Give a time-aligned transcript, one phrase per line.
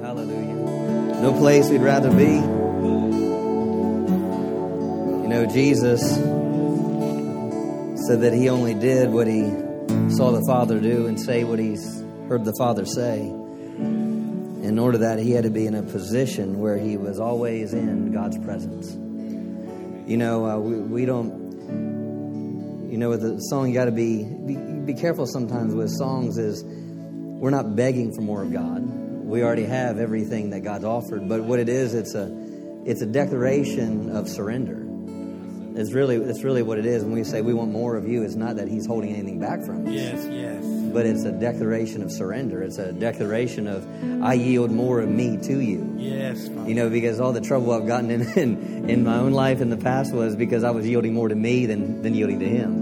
[0.00, 0.54] Hallelujah.
[1.20, 2.36] No place we'd rather be.
[5.22, 6.00] You know, Jesus
[8.06, 9.42] said that he only did what he
[10.08, 13.20] saw the Father do and say what he's heard the Father say.
[13.20, 18.10] In order that he had to be in a position where he was always in
[18.12, 18.92] God's presence.
[20.08, 24.24] You know, uh, we, we don't, you know, with the song, you got to be,
[24.24, 26.38] be be careful sometimes with songs.
[26.38, 29.09] Is we're not begging for more of God.
[29.30, 31.28] We already have everything that God's offered.
[31.28, 32.28] But what it is, it's a,
[32.84, 34.86] it's a declaration of surrender.
[35.80, 37.04] It's really, it's really what it is.
[37.04, 39.62] When we say we want more of you, it's not that He's holding anything back
[39.62, 39.92] from us.
[39.92, 40.64] Yes, yes.
[40.92, 42.60] But it's a declaration of surrender.
[42.60, 43.86] It's a declaration of
[44.20, 45.94] I yield more of me to you.
[45.96, 46.48] Yes.
[46.48, 46.68] Father.
[46.68, 49.70] You know, because all the trouble I've gotten in, in in my own life in
[49.70, 52.79] the past was because I was yielding more to me than than yielding to Him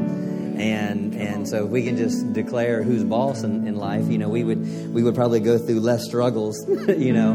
[0.61, 4.29] and and so if we can just declare who's boss in, in life, you know,
[4.29, 7.33] we would we would probably go through less struggles, you know.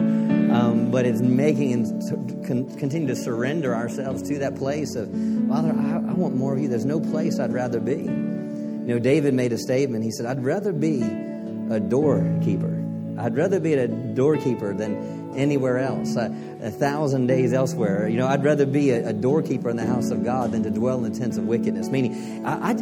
[0.54, 5.10] Um, but it's making and con- continue to surrender ourselves to that place of
[5.48, 6.68] Father, I, I want more of you.
[6.68, 7.96] There's no place I'd rather be.
[7.96, 10.04] You know, David made a statement.
[10.04, 12.84] He said, "I'd rather be a doorkeeper.
[13.18, 16.16] I'd rather be a doorkeeper than anywhere else.
[16.16, 18.08] A, a, thousand days elsewhere.
[18.08, 20.72] You know, I'd rather be a, a, doorkeeper in the house of God than to
[20.72, 21.90] dwell in the tents of wickedness.
[21.90, 22.74] Meaning, I, I,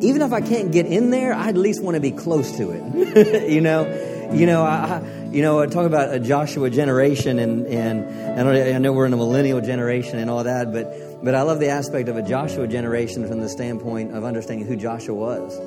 [0.00, 2.70] even if I can't get in there, I at least want to be close to
[2.70, 3.50] it.
[3.50, 3.86] you know,
[4.32, 9.06] you know, I, you know, talk about a Joshua generation, and and I know we're
[9.06, 12.22] in a millennial generation and all that, but but I love the aspect of a
[12.22, 15.58] Joshua generation from the standpoint of understanding who Joshua was.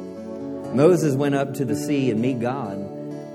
[0.74, 2.78] Moses went up to the sea and meet God,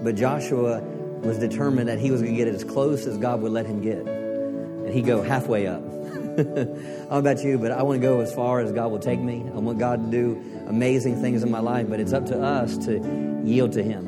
[0.03, 3.53] but Joshua was determined that he was going to get as close as God would
[3.53, 5.83] let him get, and he go halfway up.
[6.39, 8.99] I don't know about you, but I want to go as far as God will
[8.99, 9.45] take me.
[9.55, 12.77] I want God to do amazing things in my life, but it's up to us
[12.87, 14.07] to yield to Him.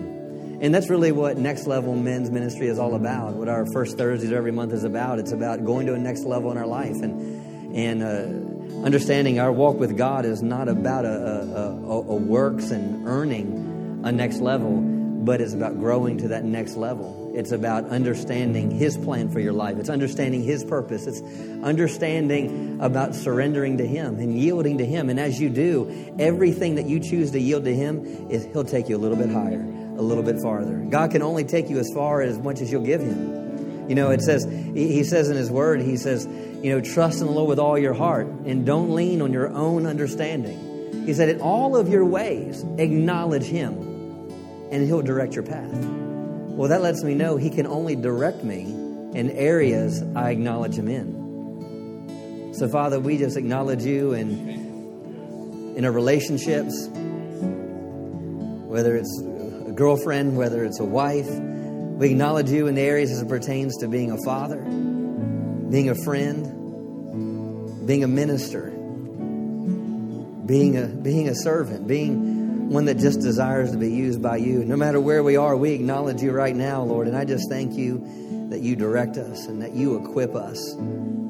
[0.60, 3.34] And that's really what Next Level Men's Ministry is all about.
[3.34, 5.20] What our first Thursdays every month is about.
[5.20, 9.52] It's about going to a next level in our life and and uh, understanding our
[9.52, 14.40] walk with God is not about a, a, a, a works and earning a next
[14.40, 17.27] level, but it's about growing to that next level.
[17.34, 19.78] It's about understanding His plan for your life.
[19.78, 21.06] It's understanding His purpose.
[21.06, 21.20] It's
[21.62, 25.10] understanding about surrendering to Him and yielding to Him.
[25.10, 28.88] And as you do, everything that you choose to yield to Him, is, He'll take
[28.88, 30.78] you a little bit higher, a little bit farther.
[30.88, 33.88] God can only take you as far as much as you'll give Him.
[33.88, 37.26] You know, it says, He says in His Word, He says, you know, trust in
[37.26, 41.04] the Lord with all your heart and don't lean on your own understanding.
[41.06, 43.72] He said, in all of your ways, acknowledge Him
[44.70, 46.07] and He'll direct your path.
[46.58, 50.88] Well, that lets me know He can only direct me in areas I acknowledge Him
[50.88, 52.52] in.
[52.52, 56.88] So, Father, we just acknowledge you in, in our relationships,
[58.66, 59.22] whether it's
[59.68, 61.30] a girlfriend, whether it's a wife.
[61.30, 65.94] We acknowledge you in the areas as it pertains to being a father, being a
[65.94, 68.70] friend, being a minister,
[70.44, 72.37] being a, being a servant, being
[72.68, 74.62] one that just desires to be used by you.
[74.62, 77.08] No matter where we are, we acknowledge you right now, Lord.
[77.08, 80.74] And I just thank you that you direct us and that you equip us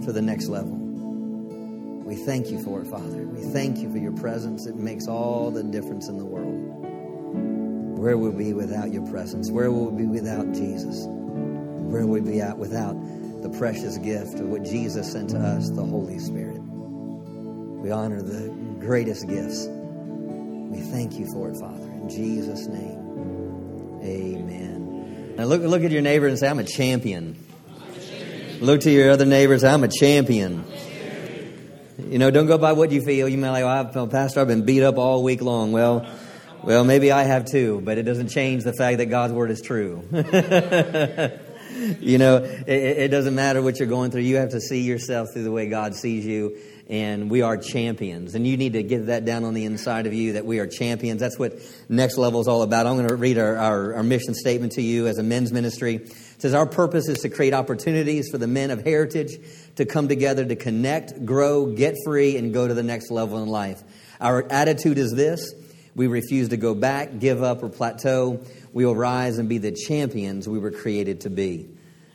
[0.04, 0.72] for the next level.
[0.72, 3.24] We thank you for it, Father.
[3.24, 4.66] We thank you for your presence.
[4.66, 6.56] It makes all the difference in the world.
[7.98, 9.48] Where would we be without your presence?
[9.48, 11.06] Where would we be without Jesus?
[11.06, 12.94] Where would we be at without
[13.42, 16.60] the precious gift of what Jesus sent to us, the Holy Spirit?
[16.60, 18.48] We honor the
[18.80, 19.68] greatest gifts
[20.70, 21.82] we thank you for it, Father.
[21.82, 25.34] In Jesus' name, amen.
[25.36, 27.36] Now look, look at your neighbor and say, I'm a champion.
[28.60, 30.64] Look to your other neighbors, I'm a champion.
[31.98, 33.28] You know, don't go by what you feel.
[33.28, 35.72] You may like, well, Pastor, I've been beat up all week long.
[35.72, 36.08] Well,
[36.62, 39.60] well, maybe I have too, but it doesn't change the fact that God's word is
[39.60, 40.02] true.
[42.00, 44.22] you know, it, it, doesn't matter what you're going through.
[44.22, 46.56] You have to see yourself through the way God sees you
[46.88, 48.34] and we are champions.
[48.34, 50.66] And you need to get that down on the inside of you that we are
[50.66, 51.20] champions.
[51.20, 52.86] That's what Next Level is all about.
[52.86, 55.96] I'm going to read our, our, our mission statement to you as a men's ministry.
[55.96, 59.38] It says, Our purpose is to create opportunities for the men of heritage
[59.76, 63.48] to come together to connect, grow, get free, and go to the next level in
[63.48, 63.82] life.
[64.20, 65.52] Our attitude is this
[65.98, 68.40] we refuse to go back, give up, or plateau.
[68.78, 71.68] We will rise and be the champions we were created to be.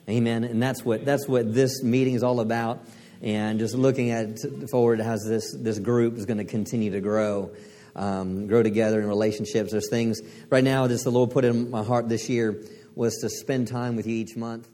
[0.08, 0.44] Amen.
[0.44, 2.86] And that's what, that's what this meeting is all about
[3.20, 4.38] and just looking at
[4.70, 7.50] forward as this this group is going to continue to grow,
[7.94, 9.72] um, grow together in relationships.
[9.72, 10.86] There's things right now.
[10.86, 12.64] that the Lord put in my heart this year
[12.94, 14.66] was to spend time with you each month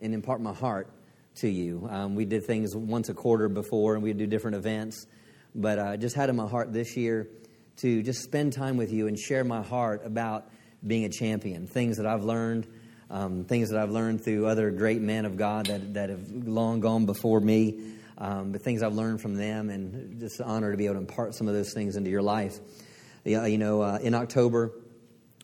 [0.00, 0.88] and impart my heart
[1.40, 1.86] to you.
[1.90, 5.06] Um, we did things once a quarter before, and we'd do different events,
[5.54, 7.28] but I uh, just had in my heart this year
[7.80, 10.48] to just spend time with you and share my heart about
[10.86, 12.66] being a champion, things that I've learned
[13.10, 16.80] um, things that I've learned through other great men of God that, that have long
[16.80, 20.76] gone before me, um, but things I've learned from them, and just an honor to
[20.76, 22.58] be able to impart some of those things into your life.
[23.24, 24.72] You know, uh, in October,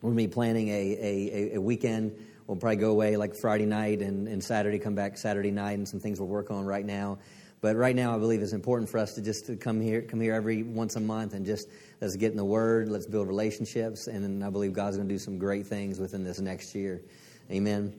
[0.02, 2.12] we're going to be planning a, a, a weekend.
[2.46, 5.88] We'll probably go away like Friday night and, and Saturday, come back Saturday night, and
[5.88, 7.18] some things we'll work on right now.
[7.60, 10.20] But right now, I believe it's important for us to just to come here, come
[10.20, 11.68] here every once a month, and just
[12.00, 15.14] let's get in the Word, let's build relationships, and then I believe God's going to
[15.14, 17.02] do some great things within this next year.
[17.50, 17.94] Amen.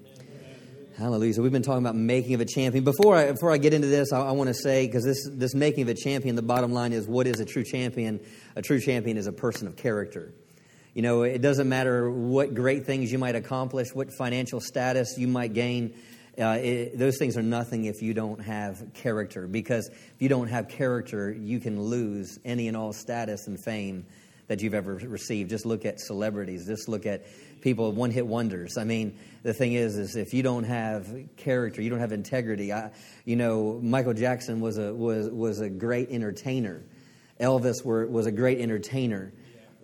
[0.98, 1.34] Hallelujah.
[1.34, 2.84] So we've been talking about making of a champion.
[2.84, 5.56] Before I, before I get into this, I, I want to say, because this, this
[5.56, 8.20] making of a champion, the bottom line is what is a true champion?
[8.56, 10.34] A true champion is a person of character.
[10.94, 15.28] You know, it doesn't matter what great things you might accomplish, what financial status you
[15.28, 15.94] might gain.
[16.42, 19.48] Uh, it, those things are nothing if you don't have character.
[19.48, 24.06] Because if you don't have character, you can lose any and all status and fame
[24.48, 25.50] that you've ever received.
[25.50, 26.66] Just look at celebrities.
[26.66, 27.26] Just look at
[27.62, 28.78] people one hit wonders.
[28.78, 31.08] I mean, the thing is, is if you don't have
[31.38, 32.74] character, you don't have integrity.
[32.74, 32.92] I,
[33.24, 36.84] you know, Michael Jackson was a was was a great entertainer.
[37.40, 39.32] Elvis were, was a great entertainer,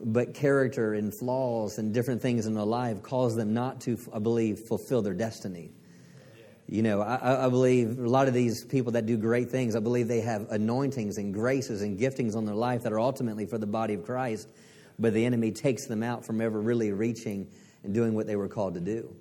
[0.04, 4.20] but character and flaws and different things in their life caused them not to, I
[4.20, 5.72] believe, fulfill their destiny.
[6.70, 9.80] You know, I, I, believe a lot of these people that do great things, I
[9.80, 13.58] believe they have anointings and graces and giftings on their life that are ultimately for
[13.58, 14.50] the body of Christ,
[15.00, 17.48] but the enemy takes them out from ever really reaching
[17.84, 19.16] and doing what they were called to do.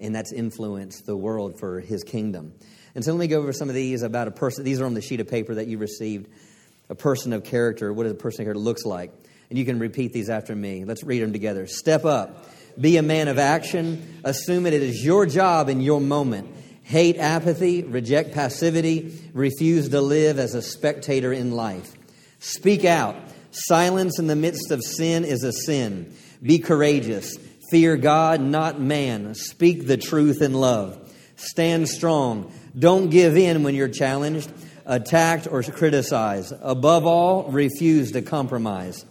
[0.00, 2.54] And that's influenced the world for his kingdom.
[2.94, 4.64] And so let me go over some of these about a person.
[4.64, 6.30] These are on the sheet of paper that you received.
[6.88, 7.92] A person of character.
[7.92, 9.12] What does a person of character looks like?
[9.50, 10.86] And you can repeat these after me.
[10.86, 11.66] Let's read them together.
[11.66, 12.48] Step up.
[12.80, 14.20] Be a man of action.
[14.24, 16.55] Assume it is your job in your moment
[16.86, 21.92] hate apathy, reject passivity, refuse to live as a spectator in life.
[22.38, 23.16] Speak out.
[23.50, 26.14] Silence in the midst of sin is a sin.
[26.40, 27.38] Be courageous.
[27.72, 29.34] Fear God, not man.
[29.34, 31.12] Speak the truth in love.
[31.34, 32.52] Stand strong.
[32.78, 34.52] Don't give in when you're challenged,
[34.84, 36.54] attacked, or criticized.
[36.62, 39.04] Above all, refuse to compromise.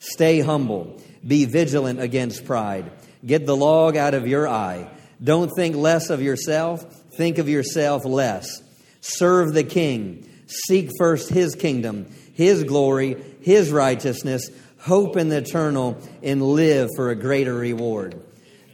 [0.00, 1.00] Stay humble.
[1.26, 2.92] Be vigilant against pride.
[3.24, 4.90] Get the log out of your eye.
[5.22, 8.62] Don't think less of yourself Think of yourself less.
[9.00, 10.28] Serve the king.
[10.46, 14.50] Seek first his kingdom, his glory, his righteousness.
[14.80, 18.20] Hope in the eternal and live for a greater reward.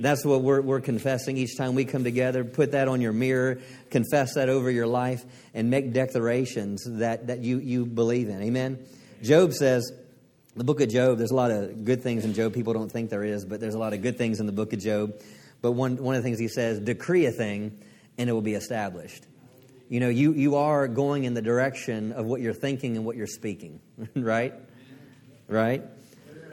[0.00, 2.44] That's what we're, we're confessing each time we come together.
[2.44, 5.24] Put that on your mirror, confess that over your life,
[5.54, 8.40] and make declarations that, that you, you believe in.
[8.42, 8.78] Amen.
[9.22, 9.92] Job says,
[10.56, 12.54] the book of Job, there's a lot of good things in Job.
[12.54, 14.72] People don't think there is, but there's a lot of good things in the book
[14.72, 15.14] of Job.
[15.60, 17.78] But one, one of the things he says, decree a thing
[18.18, 19.24] and it will be established.
[19.88, 23.16] You know, you, you are going in the direction of what you're thinking and what
[23.16, 23.80] you're speaking,
[24.14, 24.52] right?
[25.46, 25.82] Right?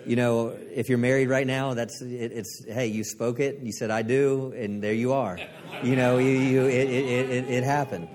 [0.06, 3.74] You know, if you're married right now, that's it, it's hey, you spoke it, you
[3.74, 5.40] said I do, and there you are.
[5.84, 8.08] You know, you, you it, it, it, it happened.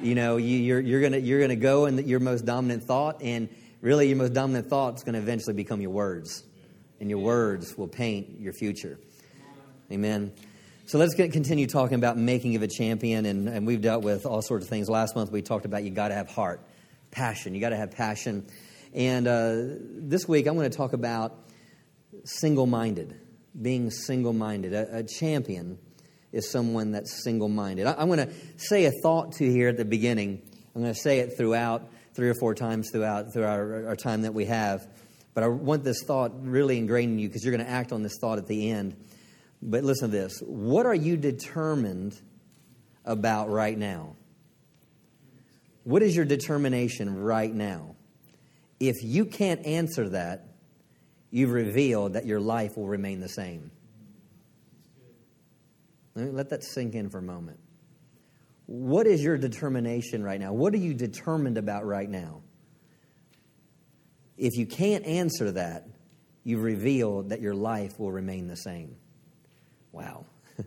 [0.00, 3.48] You know, you, you're you're gonna you're gonna go in your most dominant thought, and
[3.80, 6.44] really your most dominant thought is to eventually become your words,
[7.00, 8.98] and your words will paint your future.
[9.90, 10.32] Amen.
[10.86, 14.26] So let's get, continue talking about making of a champion, and, and we've dealt with
[14.26, 14.90] all sorts of things.
[14.90, 16.60] Last month we talked about you got to have heart,
[17.10, 17.54] passion.
[17.54, 18.46] You got to have passion.
[18.92, 21.38] And uh, this week I'm going to talk about
[22.24, 23.18] single minded,
[23.60, 24.74] being single minded.
[24.74, 25.78] A, a, champion
[26.32, 27.86] is someone that's single minded.
[27.86, 30.42] I'm going to say a thought to here at the beginning.
[30.74, 34.20] I'm going to say it throughout, three or four times throughout through our, our time
[34.22, 34.86] that we have.
[35.32, 38.02] But I want this thought really ingrained in you because you're going to act on
[38.02, 38.96] this thought at the end.
[39.66, 40.42] But listen to this.
[40.44, 42.20] What are you determined
[43.06, 44.14] about right now?
[45.84, 47.96] What is your determination right now?
[48.78, 50.48] If you can't answer that,
[51.30, 53.70] you've revealed that your life will remain the same.
[56.14, 57.58] Let, me, let that sink in for a moment.
[58.66, 60.52] What is your determination right now?
[60.52, 62.42] What are you determined about right now?
[64.36, 65.86] If you can't answer that,
[66.44, 68.96] you've revealed that your life will remain the same.
[69.94, 70.26] Wow.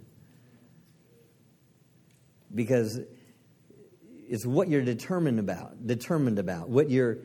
[2.55, 2.99] because
[4.29, 7.19] it's what you're determined about, determined about, what you're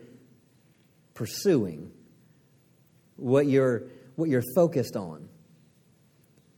[1.14, 1.92] pursuing,
[3.16, 3.84] what you're
[4.16, 5.28] what you're focused on.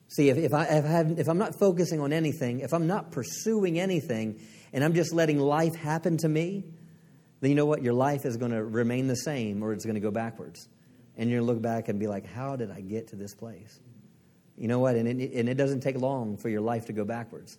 [0.09, 2.87] See, if, if, I, if, I have, if I'm not focusing on anything, if I'm
[2.87, 4.41] not pursuing anything,
[4.73, 6.65] and I'm just letting life happen to me,
[7.41, 7.83] then you know what?
[7.83, 10.69] Your life is going to remain the same or it's going to go backwards.
[11.17, 13.35] And you're going to look back and be like, how did I get to this
[13.35, 13.81] place?
[14.57, 14.97] You know what?
[14.97, 17.59] And it, and it doesn't take long for your life to go backwards.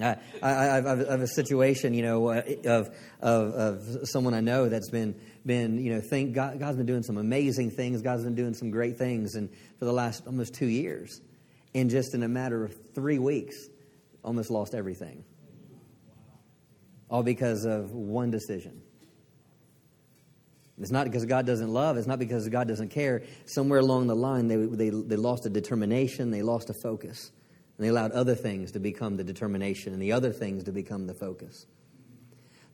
[0.00, 4.68] I, I, I, have a situation, you know, uh, of, of, of someone I know
[4.68, 8.00] that's been, been you know, think God, God's been doing some amazing things.
[8.00, 11.20] God's been doing some great things and for the last almost two years.
[11.74, 13.56] and just in a matter of three weeks,
[14.24, 15.24] almost lost everything.
[17.10, 18.82] All because of one decision.
[20.80, 23.22] It's not because God doesn't love, it's not because God doesn't care.
[23.46, 27.30] Somewhere along the line, they, they, they lost a determination, they lost a focus.
[27.76, 31.06] And they allowed other things to become the determination and the other things to become
[31.06, 31.66] the focus.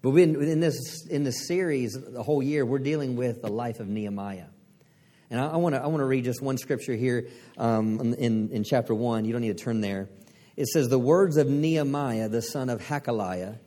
[0.02, 3.80] But we, in, this, in this series, the whole year, we're dealing with the life
[3.80, 4.46] of Nehemiah.
[5.30, 8.94] And I, want to I wanna read just one scripture here um, in, in chapter
[8.94, 9.24] 1.
[9.24, 10.08] You don't need to turn there.
[10.56, 13.58] It says, The words of Nehemiah, the son of Hachaliah.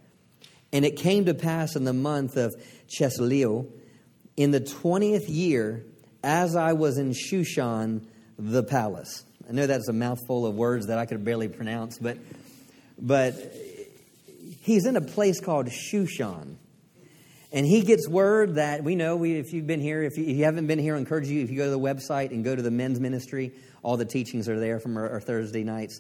[0.71, 2.53] And it came to pass in the month of
[2.87, 3.67] Chisleu,
[4.39, 5.83] in the 20th year,
[6.23, 8.05] as I was in Shushan,
[8.37, 9.25] the palace.
[9.49, 12.17] I know that's a mouthful of words that I could barely pronounce, but,
[12.97, 13.33] but
[14.61, 16.55] he's in a place called Shushan.
[17.51, 20.37] And he gets word that we know, we, if you've been here, if you, if
[20.37, 22.55] you, haven't been here, I encourage you, if you go to the website and go
[22.55, 23.51] to the men's ministry,
[23.83, 25.99] all the teachings are there from our, our Thursday nights.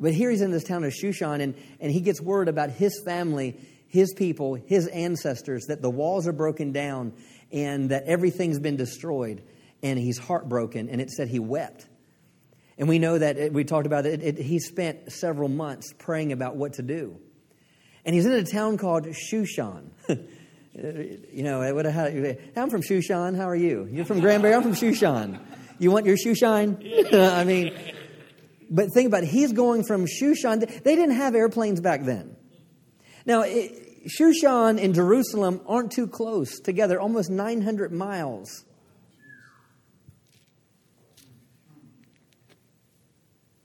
[0.00, 3.00] But here he's in this town of Shushan, and, and he gets word about his
[3.04, 3.60] family,
[3.94, 7.12] his people, his ancestors, that the walls are broken down
[7.52, 9.44] and that everything's been destroyed.
[9.84, 11.86] And he's heartbroken, and it said he wept.
[12.76, 16.32] And we know that it, we talked about it, it, he spent several months praying
[16.32, 17.20] about what to do.
[18.04, 19.90] And he's in a town called Shushan.
[20.08, 23.36] you know, I'm from Shushan.
[23.36, 23.86] How are you?
[23.92, 24.54] You're from Granbury.
[24.54, 25.38] I'm from Shushan.
[25.78, 26.78] You want your shoe shine?
[27.12, 27.72] I mean,
[28.70, 29.28] but think about it.
[29.28, 30.82] He's going from Shushan.
[30.82, 32.36] They didn't have airplanes back then.
[33.26, 38.64] Now, it, Shushan and Jerusalem aren't too close together, almost 900 miles.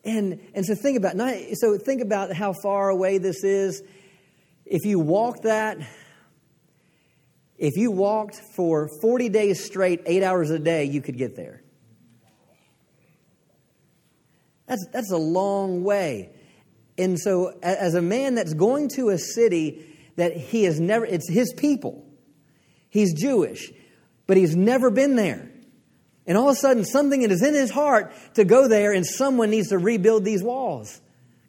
[0.04, 1.16] And, and so think about
[1.54, 3.84] so think about how far away this is.
[4.66, 5.78] If you walk that,
[7.58, 11.62] if you walked for 40 days straight, eight hours a day, you could get there.
[14.68, 16.32] That's, that's a long way.
[16.98, 19.89] And so, as a man that's going to a city
[20.20, 22.06] that he has never, it's his people,
[22.90, 23.72] he's Jewish,
[24.28, 25.50] but he's never been there.
[26.28, 29.50] And all of a sudden, something is in his heart to go there, and someone
[29.50, 31.02] needs to rebuild these walls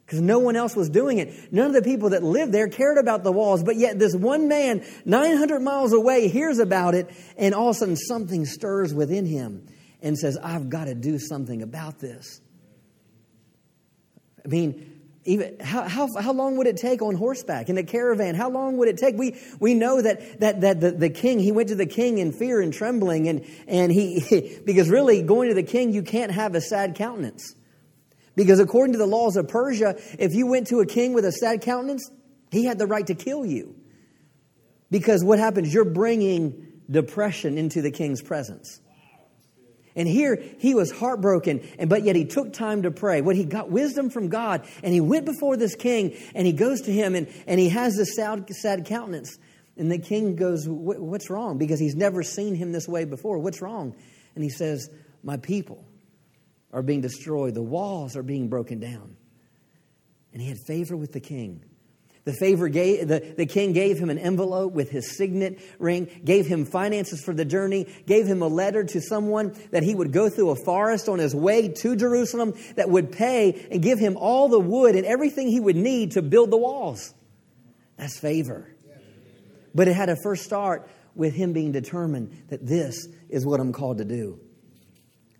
[0.05, 1.53] because no one else was doing it.
[1.53, 4.47] None of the people that lived there cared about the walls, but yet this one
[4.47, 9.25] man, 900 miles away, hears about it, and all of a sudden something stirs within
[9.25, 9.67] him
[10.01, 12.41] and says, I've got to do something about this.
[14.43, 14.90] I mean,
[15.23, 18.33] even how, how, how long would it take on horseback in a caravan?
[18.33, 19.15] How long would it take?
[19.15, 22.31] We, we know that, that, that the, the king, he went to the king in
[22.31, 26.55] fear and trembling, and, and he, because really going to the king, you can't have
[26.55, 27.53] a sad countenance.
[28.35, 31.31] Because according to the laws of Persia, if you went to a king with a
[31.31, 32.09] sad countenance,
[32.49, 33.75] he had the right to kill you.
[34.89, 35.73] Because what happens?
[35.73, 38.81] You're bringing depression into the king's presence.
[39.95, 43.21] And here he was heartbroken, and but yet he took time to pray.
[43.21, 46.81] What he got wisdom from God, and he went before this king, and he goes
[46.81, 49.37] to him, and, and he has this sad, sad countenance.
[49.77, 51.57] And the king goes, What's wrong?
[51.57, 53.39] Because he's never seen him this way before.
[53.39, 53.95] What's wrong?
[54.35, 54.89] And he says,
[55.23, 55.85] My people
[56.71, 59.17] are being destroyed, the walls are being broken down.
[60.33, 61.63] And he had favor with the king.
[62.23, 66.45] The favor gave, the, the king gave him an envelope with his signet ring, gave
[66.45, 70.29] him finances for the journey, gave him a letter to someone that he would go
[70.29, 74.49] through a forest on his way to Jerusalem that would pay and give him all
[74.49, 77.11] the wood and everything he would need to build the walls.
[77.97, 78.67] That's favor.
[79.73, 83.73] But it had to first start with him being determined that this is what I'm
[83.73, 84.39] called to do.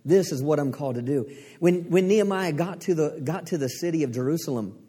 [0.04, 1.30] This is what I'm called to do.
[1.60, 4.81] When, when Nehemiah got to, the, got to the city of Jerusalem,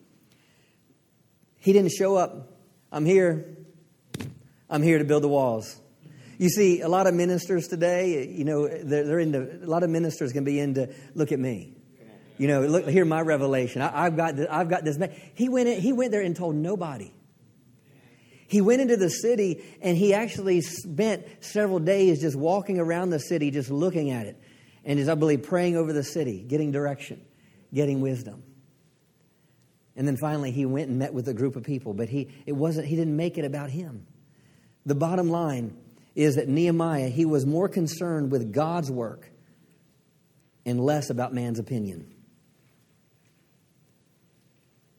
[1.63, 2.51] he didn't show up.
[2.91, 3.58] I'm here.
[4.70, 5.79] I'm here to build the walls.
[6.38, 9.89] You see, a lot of ministers today, you know, they're, they're into, a lot of
[9.89, 11.77] ministers can be into, look at me.
[12.38, 13.82] You know, look, hear my revelation.
[13.82, 14.98] I, have got, this, I've got this.
[15.36, 17.13] He went, in, he went there and told nobody.
[18.48, 23.20] He went into the city and he actually spent several days just walking around the
[23.20, 24.38] city, just looking at it
[24.84, 27.24] and is, I believe, praying over the city, getting direction,
[27.74, 28.43] getting wisdom.
[29.95, 32.53] And then finally, he went and met with a group of people, but he, it
[32.53, 34.07] wasn't, he didn't make it about him.
[34.85, 35.77] The bottom line
[36.15, 39.29] is that Nehemiah, he was more concerned with God's work
[40.65, 42.12] and less about man's opinion.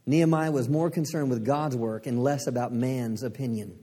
[0.07, 3.79] Nehemiah was more concerned with God's work and less about man's opinion.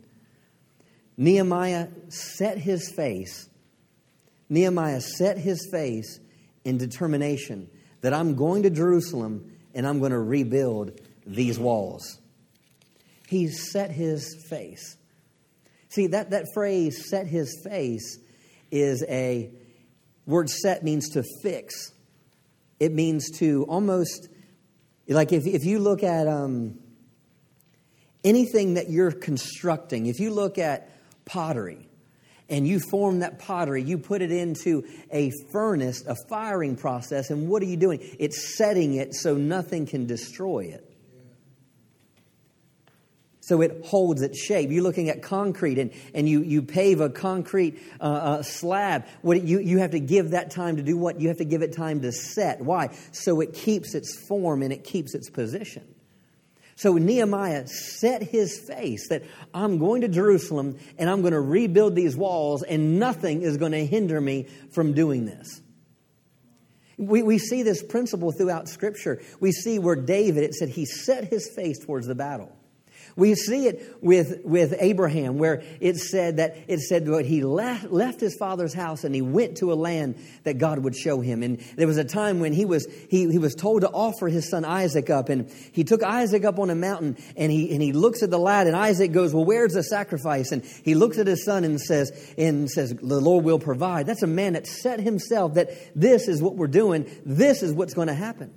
[1.17, 3.49] Nehemiah set his face
[4.51, 6.19] Nehemiah set his face
[6.65, 7.69] in determination
[8.01, 12.19] that I'm going to Jerusalem and I'm going to rebuild these walls.
[13.27, 14.97] He set his face.
[15.89, 18.19] See, that, that phrase, set his face,
[18.71, 19.51] is a
[20.25, 21.91] word set means to fix.
[22.81, 24.27] it means to almost,
[25.07, 26.79] like if, if you look at um,
[28.23, 30.89] anything that you're constructing, if you look at
[31.23, 31.87] pottery,
[32.51, 37.49] and you form that pottery, you put it into a furnace, a firing process, and
[37.49, 37.99] what are you doing?
[38.19, 40.91] It's setting it so nothing can destroy it
[43.51, 44.71] so it holds its shape.
[44.71, 49.05] You're looking at concrete and, and you, you pave a concrete uh, uh, slab.
[49.23, 51.19] What, you, you have to give that time to do what?
[51.19, 52.61] You have to give it time to set.
[52.61, 52.95] Why?
[53.11, 55.83] So it keeps its form and it keeps its position.
[56.81, 59.21] So Nehemiah set his face that
[59.53, 63.73] I'm going to Jerusalem and I'm going to rebuild these walls and nothing is going
[63.73, 65.61] to hinder me from doing this.
[66.97, 69.21] We, we see this principle throughout Scripture.
[69.39, 72.51] We see where David, it said he set his face towards the battle.
[73.15, 77.91] We see it with, with Abraham, where it said that it said that he left,
[77.91, 81.43] left his father's house and he went to a land that God would show him.
[81.43, 84.49] And there was a time when he was, he, he was told to offer his
[84.49, 85.29] son Isaac up.
[85.29, 88.39] And he took Isaac up on a mountain and he, and he looks at the
[88.39, 90.51] lad and Isaac goes, well, where's the sacrifice?
[90.51, 94.05] And he looks at his son and says, and says, the Lord will provide.
[94.05, 97.09] That's a man that set himself that this is what we're doing.
[97.25, 98.53] This is what's going to happen.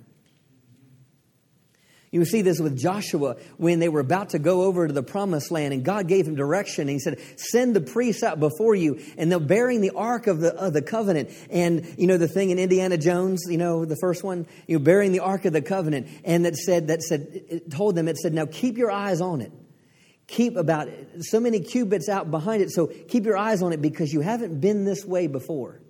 [2.15, 5.51] You see this with Joshua when they were about to go over to the promised
[5.51, 6.83] land and God gave him direction.
[6.83, 10.39] And he said, send the priests out before you and they're bearing the ark of
[10.39, 11.29] the, of the covenant.
[11.49, 14.83] And you know, the thing in Indiana Jones, you know, the first one, you know,
[14.85, 16.07] bearing the ark of the covenant.
[16.23, 19.41] And that said, that said, it told them, it said, now keep your eyes on
[19.41, 19.51] it.
[20.27, 20.87] Keep about
[21.19, 22.71] so many cubits out behind it.
[22.71, 25.81] So keep your eyes on it because you haven't been this way before.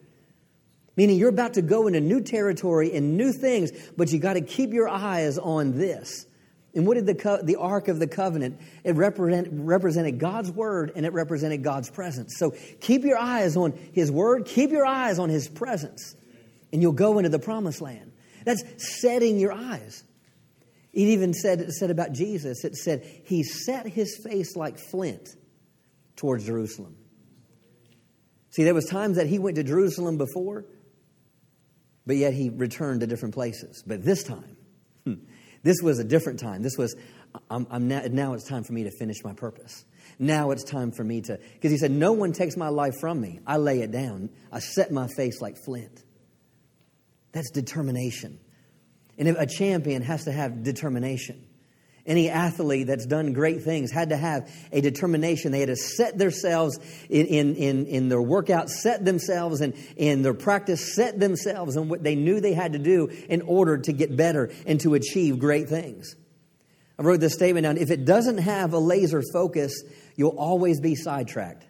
[0.98, 4.42] Meaning you're about to go into new territory and new things, but you got to
[4.42, 6.26] keep your eyes on this.
[6.74, 8.60] And what did the, co- the Ark of the Covenant?
[8.84, 12.36] It represent, represented God's Word and it represented God's presence.
[12.38, 16.16] So keep your eyes on His Word, keep your eyes on His presence,
[16.74, 18.12] and you'll go into the promised land.
[18.44, 18.64] That's
[19.02, 20.04] setting your eyes.
[20.94, 25.36] It even said, it said about Jesus, it said, He set His face like flint
[26.16, 26.96] towards Jerusalem.
[28.52, 30.66] See, there was times that He went to Jerusalem before,
[32.06, 33.84] but yet he returned to different places.
[33.86, 34.58] But this time,
[35.64, 36.62] this was a different time.
[36.62, 36.96] This was,
[37.50, 39.86] I'm, I'm now, now it's time for me to finish my purpose.
[40.20, 43.20] Now it's time for me to, because he said, No one takes my life from
[43.20, 43.40] me.
[43.46, 44.30] I lay it down.
[44.52, 46.04] I set my face like flint.
[47.32, 48.40] That's determination.
[49.18, 51.46] And a champion has to have determination.
[52.06, 55.52] Any athlete that's done great things had to have a determination.
[55.52, 56.78] They had to set themselves
[57.10, 61.90] in, in, in, in their workout, set themselves in, in their practice, set themselves in
[61.90, 65.40] what they knew they had to do in order to get better and to achieve
[65.40, 66.16] great things.
[67.00, 67.78] I wrote this statement down.
[67.78, 69.84] If it doesn't have a laser focus,
[70.16, 71.66] you'll always be sidetracked.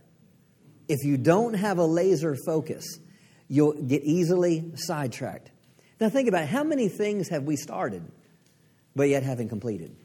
[0.90, 3.00] If you don't have a laser focus,
[3.48, 5.50] you'll get easily sidetracked.
[6.00, 6.50] Now, think about it.
[6.50, 8.04] How many things have we started,
[8.96, 9.96] but yet haven't completed?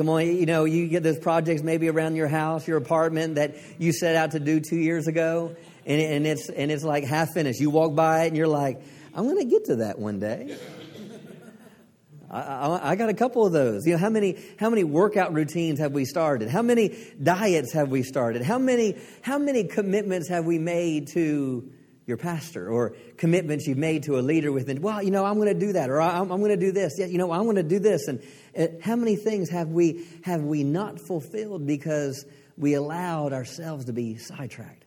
[0.00, 3.54] Come on, you know, you get those projects maybe around your house, your apartment that
[3.78, 7.34] you set out to do two years ago, and, and it's and it's like half
[7.34, 7.60] finished.
[7.60, 8.80] You walk by it and you're like,
[9.14, 10.56] I'm going to get to that one day.
[12.30, 13.86] I, I, I, got a couple of those.
[13.86, 16.48] You know, how many how many workout routines have we started?
[16.48, 18.40] How many diets have we started?
[18.40, 21.70] How many how many commitments have we made to
[22.06, 24.80] your pastor or commitments you've made to a leader within?
[24.80, 26.94] Well, you know, I'm going to do that, or I'm, I'm going to do this.
[26.98, 28.22] Yeah, you know, I'm going to do this, and
[28.58, 32.24] uh, how many things have we, have we not fulfilled because
[32.56, 34.84] we allowed ourselves to be sidetracked?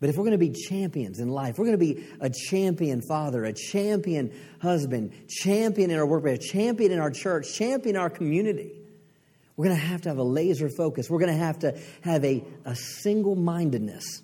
[0.00, 3.02] But if we're going to be champions in life, we're going to be a champion
[3.02, 8.08] father, a champion husband, champion in our workplace, champion in our church, champion in our
[8.08, 8.72] community.
[9.56, 11.10] We're going to have to have a laser focus.
[11.10, 14.22] We're going to have to have a, a single mindedness.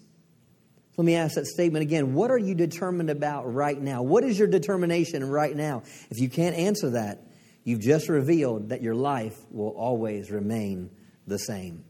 [0.96, 2.14] Let me ask that statement again.
[2.14, 4.02] What are you determined about right now?
[4.02, 5.82] What is your determination right now?
[6.11, 7.22] If you can't answer that,
[7.66, 10.88] You've just revealed that your life will always remain
[11.26, 11.85] the same.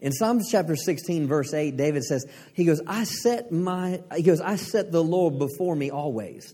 [0.00, 4.40] In Psalms chapter 16, verse 8, David says, He goes, I set my he goes,
[4.40, 6.52] I set the Lord before me always.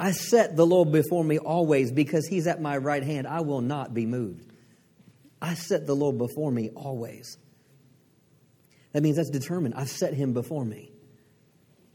[0.00, 3.26] I set the Lord before me always because he's at my right hand.
[3.26, 4.50] I will not be moved.
[5.42, 7.36] I set the Lord before me always.
[8.96, 9.74] That means that's determined.
[9.74, 10.90] I've set him before me.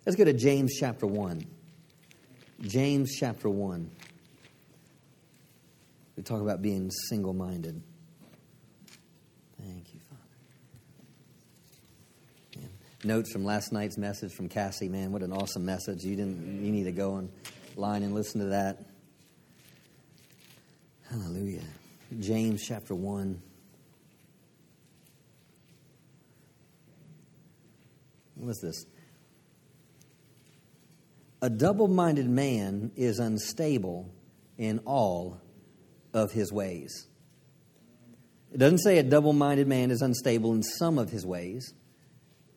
[0.05, 1.43] Let's go to James chapter 1.
[2.61, 3.89] James chapter 1.
[6.15, 7.81] We talk about being single minded.
[9.59, 10.21] Thank you, Father.
[12.57, 12.69] Man.
[13.03, 16.03] Notes from last night's message from Cassie, man, what an awesome message.
[16.03, 17.27] You didn't you need to go
[17.75, 18.77] online and listen to that.
[21.09, 21.63] Hallelujah.
[22.19, 23.41] James chapter 1.
[28.41, 28.85] What's this?
[31.43, 34.11] A double minded man is unstable
[34.57, 35.41] in all
[36.13, 37.07] of his ways.
[38.51, 41.73] It doesn't say a double minded man is unstable in some of his ways.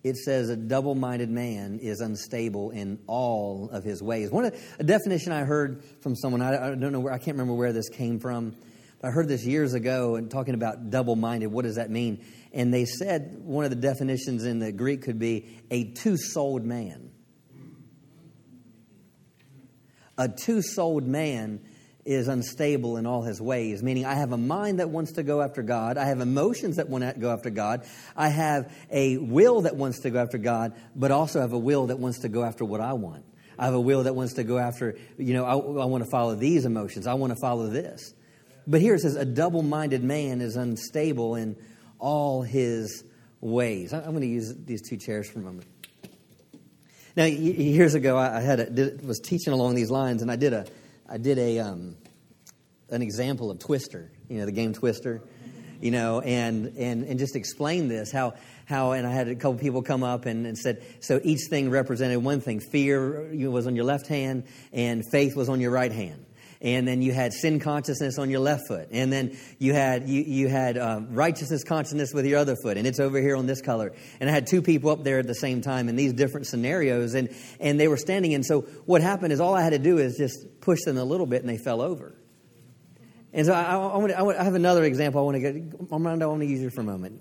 [0.02, 4.30] It says a double minded man is unstable in all of his ways.
[4.30, 7.36] One of, a definition I heard from someone, I, I don't know where, I can't
[7.36, 8.56] remember where this came from,
[9.04, 11.48] I heard this years ago and talking about double minded.
[11.48, 12.24] What does that mean?
[12.52, 16.64] And they said one of the definitions in the Greek could be a two souled
[16.64, 17.10] man.
[20.16, 21.60] A two souled man
[22.06, 25.42] is unstable in all his ways, meaning I have a mind that wants to go
[25.42, 25.98] after God.
[25.98, 27.86] I have emotions that want to go after God.
[28.16, 31.88] I have a will that wants to go after God, but also have a will
[31.88, 33.24] that wants to go after what I want.
[33.58, 36.10] I have a will that wants to go after, you know, I, I want to
[36.10, 37.06] follow these emotions.
[37.06, 38.14] I want to follow this.
[38.66, 41.56] But here it says, a double minded man is unstable in
[41.98, 43.04] all his
[43.40, 43.92] ways.
[43.92, 45.66] I'm going to use these two chairs for a moment.
[47.16, 50.52] Now, years ago, I had a, did, was teaching along these lines, and I did
[50.52, 50.66] a
[51.08, 51.96] I did a um,
[52.90, 55.22] an example of Twister, you know, the game Twister,
[55.80, 59.60] you know, and and and just explained this how how and I had a couple
[59.60, 62.58] people come up and, and said so each thing represented one thing.
[62.58, 66.26] Fear was on your left hand, and faith was on your right hand
[66.64, 70.22] and then you had sin consciousness on your left foot, and then you had you,
[70.22, 73.60] you had um, righteousness consciousness with your other foot, and it's over here on this
[73.60, 73.92] color.
[74.18, 77.12] And I had two people up there at the same time in these different scenarios,
[77.12, 77.28] and
[77.60, 78.32] and they were standing.
[78.32, 81.04] And so what happened is all I had to do is just push them a
[81.04, 82.14] little bit, and they fell over.
[83.34, 85.20] And so I, I, want to, I, want, I have another example.
[85.20, 86.26] I want to get Armando.
[86.26, 87.20] I want to use you for a moment.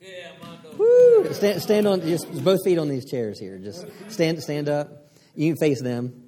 [0.00, 0.32] Yeah,
[0.78, 1.30] Woo!
[1.34, 3.58] Stand, stand on just both feet on these chairs here.
[3.58, 5.10] Just stand stand up.
[5.34, 6.19] You can face them.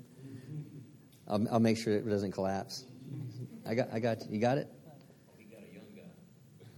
[1.32, 2.84] I'll, I'll make sure it doesn't collapse.
[3.66, 4.32] I got, I got you.
[4.32, 4.68] You got it?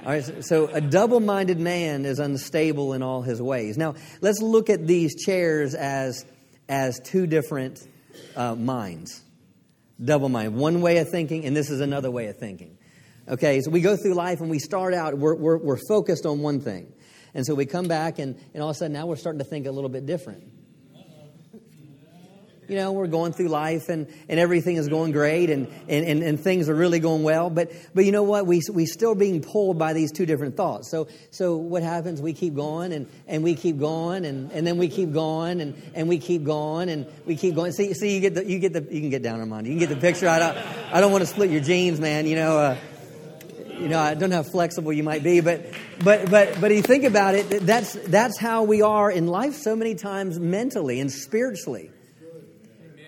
[0.05, 3.77] All right, so a double minded man is unstable in all his ways.
[3.77, 6.25] Now, let's look at these chairs as,
[6.69, 7.87] as two different
[8.37, 9.21] uh, minds.
[10.03, 10.55] Double mind.
[10.55, 12.79] One way of thinking, and this is another way of thinking.
[13.29, 16.41] Okay, so we go through life and we start out, we're, we're, we're focused on
[16.41, 16.93] one thing.
[17.35, 19.45] And so we come back, and, and all of a sudden now we're starting to
[19.45, 20.60] think a little bit different
[22.71, 26.23] you know, we're going through life and, and everything is going great and, and, and,
[26.23, 27.51] and, things are really going well.
[27.51, 28.47] But, but you know what?
[28.47, 30.89] We, we still being pulled by these two different thoughts.
[30.89, 32.23] So, so what happens?
[32.23, 35.83] We keep going and, and we keep going and, and then we keep going and,
[35.97, 37.73] and we keep going and we keep going.
[37.73, 39.69] See, see, you get the, you get the, you can get down, Armando.
[39.69, 40.29] You can get the picture.
[40.29, 40.57] I don't,
[40.95, 42.29] I don't want to split your jeans, man.
[42.29, 42.77] You know, uh,
[43.81, 45.73] you know, I don't know how flexible you might be, but,
[46.05, 49.75] but, but, but you think about it, that's, that's how we are in life so
[49.75, 51.91] many times mentally and spiritually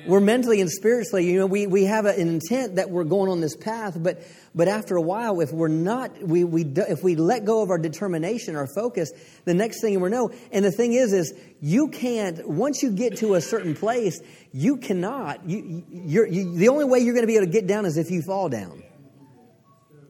[0.06, 3.40] we're mentally and spiritually, you know, we, we have an intent that we're going on
[3.40, 4.22] this path, but,
[4.54, 7.78] but after a while, if we're not, we, we, if we let go of our
[7.78, 9.12] determination, our focus,
[9.44, 13.18] the next thing we know, and the thing is, is you can't, once you get
[13.18, 14.20] to a certain place,
[14.52, 17.66] you cannot, you, you're, you, the only way you're going to be able to get
[17.66, 18.82] down is if you fall down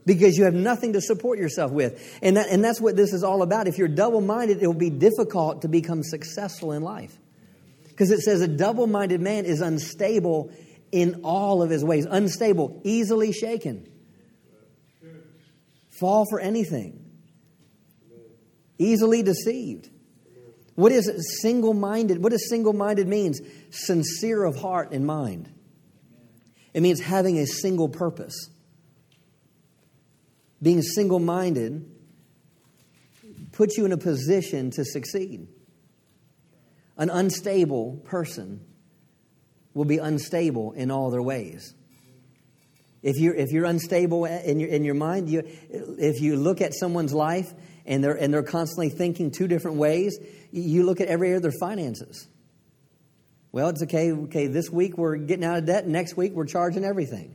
[0.04, 2.18] because you have nothing to support yourself with.
[2.22, 3.68] And, that, and that's what this is all about.
[3.68, 7.16] If you're double minded, it will be difficult to become successful in life.
[7.92, 10.50] Because it says a double minded man is unstable
[10.90, 12.06] in all of his ways.
[12.08, 13.86] Unstable, easily shaken,
[15.90, 17.04] fall for anything,
[18.78, 19.90] easily deceived.
[20.74, 22.22] What is single minded?
[22.22, 23.40] What does single minded means?
[23.70, 25.52] Sincere of heart and mind.
[26.72, 28.48] It means having a single purpose.
[30.62, 31.90] Being single minded
[33.52, 35.46] puts you in a position to succeed.
[36.96, 38.64] An unstable person
[39.74, 41.74] will be unstable in all their ways.
[43.02, 46.72] If you're, if you're unstable in your, in your mind, you, if you look at
[46.72, 47.52] someone's life
[47.84, 50.18] and they're, and they're constantly thinking two different ways,
[50.52, 52.28] you look at every their finances.
[53.50, 56.84] Well, it's okay, okay, this week we're getting out of debt, next week we're charging
[56.84, 57.34] everything.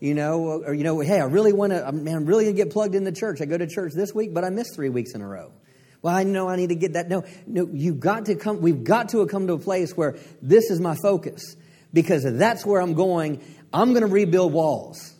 [0.00, 2.64] You know, or, you know, hey, I really want to, man, I'm really going to
[2.64, 3.40] get plugged in the church.
[3.40, 5.52] I go to church this week, but I missed three weeks in a row.
[6.02, 7.08] Well, I know I need to get that.
[7.08, 10.68] No, no, you've got to come, we've got to come to a place where this
[10.70, 11.56] is my focus
[11.92, 13.40] because that's where I'm going.
[13.72, 15.14] I'm going to rebuild walls.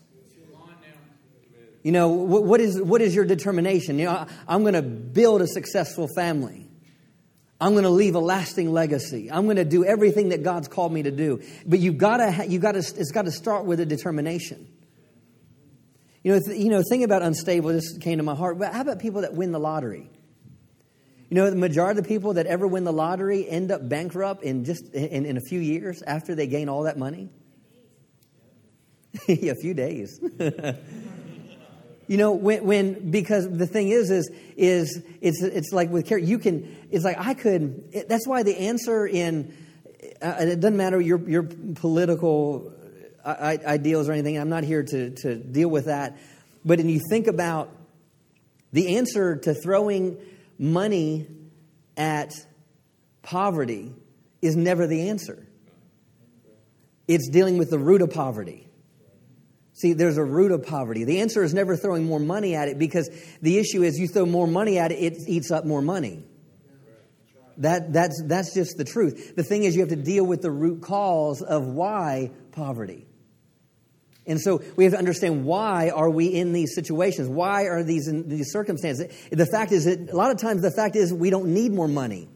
[1.84, 3.98] You know, what, is, what is your determination?
[3.98, 6.68] You know, I'm going to build a successful family.
[7.60, 9.30] I'm going to leave a lasting legacy.
[9.30, 11.42] I'm going to do everything that God's called me to do.
[11.66, 14.68] But you've gotta, you gotta, it's got to start with a determination.
[16.24, 17.70] You know, th- you know, thing about unstable.
[17.70, 18.58] This came to my heart.
[18.58, 20.08] But how about people that win the lottery?
[21.32, 24.42] You know, the majority of the people that ever win the lottery end up bankrupt
[24.42, 27.30] in just in, in a few years after they gain all that money.
[29.28, 30.20] a few days.
[32.06, 36.18] you know, when, when because the thing is, is, is it's, it's like with care,
[36.18, 39.56] you can, it's like I could, it, that's why the answer in,
[40.20, 42.74] uh, it doesn't matter your, your political
[43.24, 44.36] uh, ideals or anything.
[44.36, 46.18] I'm not here to, to deal with that.
[46.62, 47.70] But when you think about
[48.74, 50.18] the answer to throwing
[50.62, 51.26] money
[51.96, 52.32] at
[53.22, 53.92] poverty
[54.40, 55.44] is never the answer.
[57.08, 58.68] It's dealing with the root of poverty.
[59.72, 61.02] See, there's a root of poverty.
[61.02, 64.24] The answer is never throwing more money at it because the issue is you throw
[64.24, 66.22] more money at it, it eats up more money.
[67.58, 69.34] That, that's, that's just the truth.
[69.34, 73.06] The thing is, you have to deal with the root cause of why poverty.
[74.26, 77.28] And so we have to understand why are we in these situations?
[77.28, 79.12] Why are these in these circumstances?
[79.30, 81.88] The fact is that a lot of times the fact is we don't need more
[81.88, 82.28] money.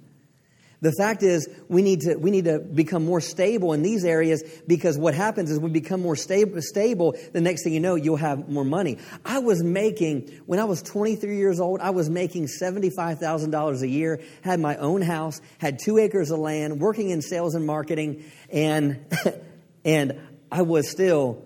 [0.83, 4.43] The fact is, we need to, we need to become more stable in these areas
[4.67, 8.17] because what happens is we become more stable, stable, the next thing you know, you'll
[8.17, 8.99] have more money.
[9.25, 14.21] I was making, when I was 23 years old, I was making $75,000 a year,
[14.43, 19.07] had my own house, had two acres of land, working in sales and marketing, and,
[19.85, 20.21] and
[20.53, 21.46] I was still,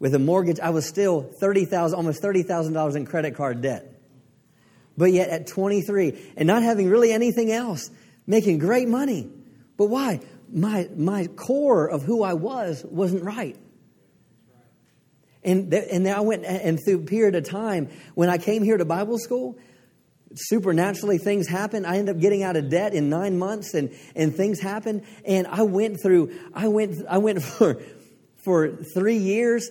[0.00, 3.86] with a mortgage, I was still 30000 almost $30,000 in credit card debt.
[4.96, 7.90] But yet at 23, and not having really anything else,
[8.26, 9.30] making great money.
[9.76, 10.20] But why?
[10.52, 13.56] My, my core of who I was wasn't right.
[15.44, 18.62] And, th- and then I went, and through a period of time, when I came
[18.62, 19.58] here to Bible school,
[20.34, 21.86] supernaturally things happened.
[21.86, 25.02] I ended up getting out of debt in nine months, and, and things happened.
[25.24, 27.82] And I went through, I went, I went for,
[28.42, 29.70] for three years,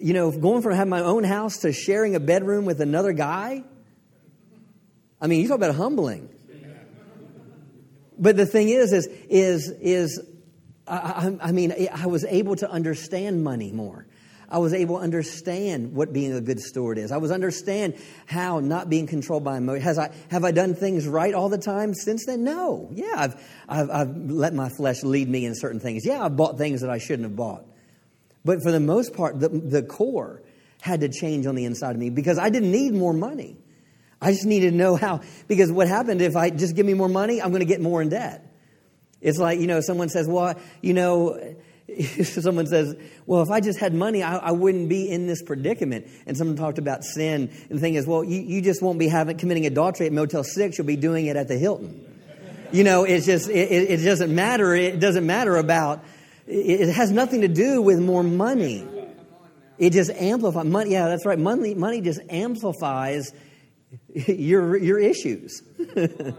[0.00, 3.64] you know, going from having my own house to sharing a bedroom with another guy.
[5.20, 6.28] I mean, you talk about humbling.
[8.16, 10.20] But the thing is, is, is, is
[10.86, 14.06] I, I, mean, I was able to understand money more.
[14.48, 17.10] I was able to understand what being a good steward is.
[17.10, 17.96] I was understand
[18.26, 19.82] how not being controlled by emotion.
[19.82, 22.44] Has I have I done things right all the time since then?
[22.44, 22.88] No.
[22.92, 26.06] Yeah, I've, I've I've let my flesh lead me in certain things.
[26.06, 27.64] Yeah, I've bought things that I shouldn't have bought.
[28.44, 30.42] But for the most part, the, the core
[30.80, 33.56] had to change on the inside of me because I didn't need more money.
[34.20, 37.08] I just needed to know how, because what happened if I just give me more
[37.08, 38.50] money, I'm going to get more in debt.
[39.20, 41.56] It's like, you know, someone says, well, you know,
[42.22, 42.94] someone says,
[43.26, 46.06] well, if I just had money, I, I, wouldn't be in this predicament.
[46.26, 47.50] And someone talked about sin.
[47.68, 50.44] And the thing is, well, you, you just won't be having, committing adultery at Motel
[50.44, 50.78] 6.
[50.78, 52.10] You'll be doing it at the Hilton.
[52.72, 54.74] You know, it's just, it, it doesn't matter.
[54.74, 56.04] It doesn't matter about,
[56.46, 58.86] it, has nothing to do with more money.
[59.78, 61.38] It just amplifies, money, yeah, that's right.
[61.38, 63.32] Money, money just amplifies
[64.14, 65.62] your, your issues.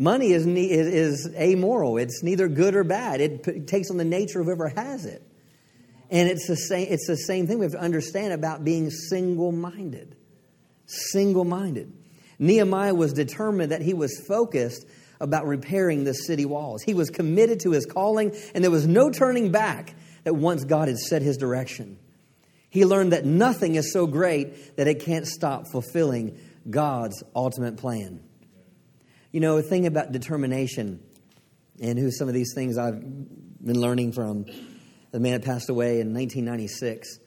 [0.00, 1.98] Money is, is, is amoral.
[1.98, 3.20] It's neither good or bad.
[3.20, 5.20] It, it takes on the nature of whoever has it.
[6.08, 9.50] And it's the same, it's the same thing we have to understand about being single
[9.50, 10.16] minded.
[10.86, 11.92] Single minded.
[12.38, 14.86] Nehemiah was determined that he was focused
[15.20, 16.82] about repairing the city walls.
[16.82, 20.88] He was committed to his calling, and there was no turning back that once God
[20.88, 21.98] had set his direction.
[22.70, 28.20] He learned that nothing is so great that it can't stop fulfilling God's ultimate plan.
[29.32, 31.00] You know, a thing about determination
[31.80, 34.46] and who some of these things I've been learning from
[35.10, 37.18] the man that passed away in 1996.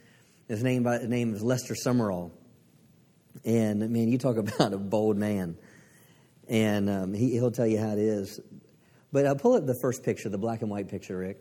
[0.48, 2.32] His name, by, his name is Lester Sumrall.
[3.46, 5.58] And man, you talk about a bold man.
[6.52, 8.42] And um, he, he'll tell you how it is.
[9.10, 11.38] But I'll pull up the first picture, the black and white picture, Rick.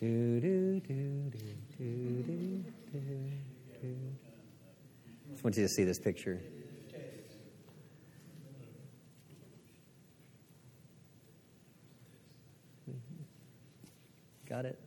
[0.00, 1.38] Do, do, do, do,
[1.76, 3.04] do, do,
[3.82, 3.96] do.
[5.30, 6.40] Just want you to see this picture.
[14.50, 14.80] Got it?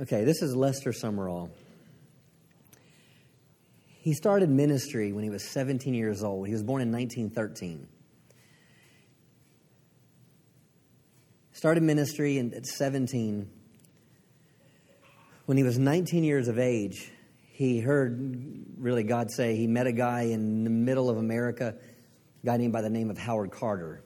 [0.00, 1.50] Okay, this is Lester Sumrall.
[3.88, 6.46] He started ministry when he was 17 years old.
[6.46, 7.88] He was born in 1913.
[11.52, 13.50] started ministry at 17.
[15.46, 17.10] When he was 19 years of age,
[17.52, 21.74] he heard really God say he met a guy in the middle of America,
[22.42, 24.04] a guy named by the name of Howard Carter.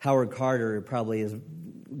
[0.00, 1.34] Howard Carter probably has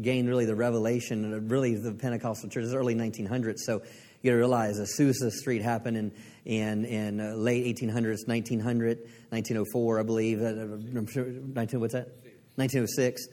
[0.00, 3.58] gained really the revelation of really the Pentecostal church, is early 1900s.
[3.58, 3.82] So
[4.22, 6.12] you realize Azusa Street happened in,
[6.44, 10.40] in, in uh, late 1800s, 1900, 1904, I believe.
[10.40, 12.08] Uh, I'm sure, 19, what's that?
[12.56, 13.26] 1906.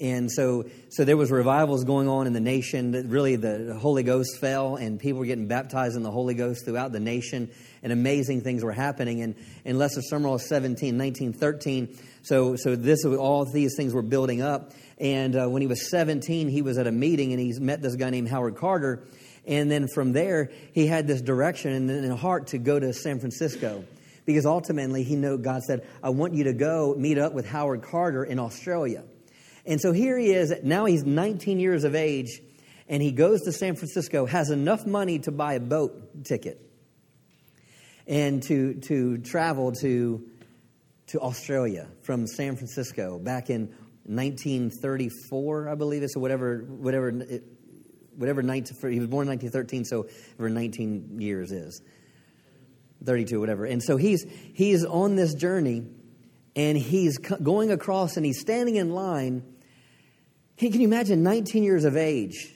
[0.00, 4.04] And so so there was revivals going on in the nation that really the holy
[4.04, 7.50] ghost fell and people were getting baptized in the holy ghost throughout the nation
[7.82, 9.22] and amazing things were happening.
[9.22, 9.34] And
[9.64, 14.72] in Lester Sumrall 17 1913 so so this all these things were building up.
[14.98, 17.96] And uh, when he was 17 he was at a meeting and he met this
[17.96, 19.02] guy named howard carter.
[19.48, 23.18] And then from there he had this direction and in heart to go to san
[23.18, 23.84] francisco
[24.26, 27.82] because ultimately he knew god said i want you to go meet up with howard
[27.82, 29.02] carter in australia
[29.68, 32.40] and so here he is, now he's 19 years of age,
[32.88, 36.58] and he goes to San Francisco, has enough money to buy a boat ticket
[38.06, 40.26] and to, to travel to,
[41.08, 43.68] to Australia from San Francisco back in
[44.04, 47.12] 1934, I believe it's, or whatever, whatever,
[48.16, 51.82] whatever 19, he was born in 1913, so whatever 19 years is.
[53.04, 53.66] 32, whatever.
[53.66, 55.84] And so he's, he's on this journey
[56.56, 59.42] and he's going across and he's standing in line
[60.58, 62.52] can you imagine 19 years of age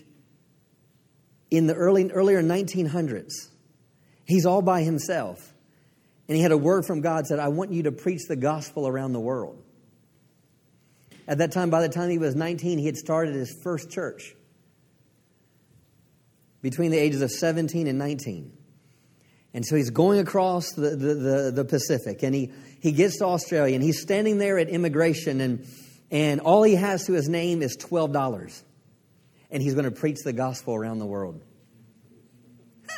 [1.51, 3.33] in the early, earlier 1900s?
[4.25, 5.53] He's all by himself.
[6.29, 8.88] And he had a word from God said, I want you to preach the gospel
[8.88, 9.62] around the world.
[11.29, 14.35] At that time, by the time he was 19, he had started his first church
[16.61, 18.53] between the ages of 17 and 19.
[19.55, 23.27] And so he's going across the, the, the, the Pacific and he, he gets to
[23.27, 25.67] Australia and he's standing there at immigration and
[26.12, 28.62] and all he has to his name is $12.
[29.51, 31.42] And he's going to preach the gospel around the world.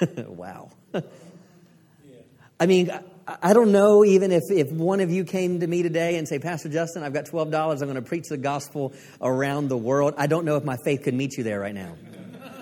[0.16, 0.72] wow.
[2.60, 2.90] I mean,
[3.26, 6.38] I don't know even if, if one of you came to me today and say,
[6.40, 7.72] Pastor Justin, I've got $12.
[7.72, 10.14] I'm going to preach the gospel around the world.
[10.18, 11.96] I don't know if my faith could meet you there right now.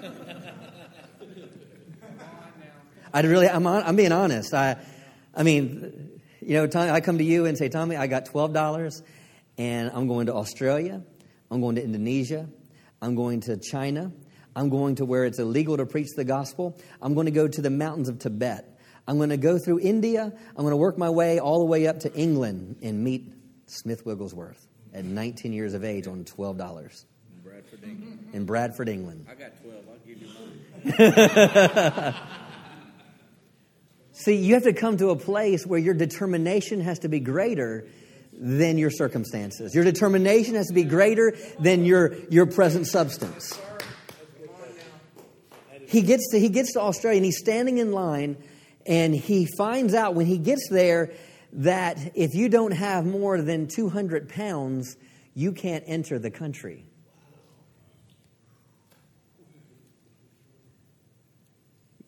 [3.14, 4.52] I'd really, I'm, on, I'm being honest.
[4.54, 4.76] I,
[5.34, 9.02] I mean, you know, Tommy, I come to you and say, Tommy, I got $12
[9.58, 11.02] and I'm going to Australia,
[11.50, 12.48] I'm going to Indonesia,
[13.00, 14.12] I'm going to China,
[14.54, 17.62] I'm going to where it's illegal to preach the gospel, I'm going to go to
[17.62, 18.68] the mountains of Tibet.
[19.06, 20.22] I'm going to go through India.
[20.22, 23.32] I'm going to work my way all the way up to England and meet
[23.66, 27.04] Smith Wigglesworth at 19 years of age on $12.
[27.34, 28.30] In Bradford, England.
[28.32, 29.26] In Bradford, England.
[29.28, 29.84] I got 12.
[29.88, 30.28] I'll give you
[32.04, 32.14] mine.
[34.12, 37.86] See, you have to come to a place where your determination has to be greater
[38.32, 39.74] than your circumstances.
[39.74, 43.58] Your determination has to be greater than your, your present substance.
[45.86, 48.36] He gets, to, he gets to Australia and he's standing in line
[48.86, 51.12] and he finds out when he gets there
[51.52, 54.96] that if you don't have more than 200 pounds,
[55.34, 56.86] you can't enter the country.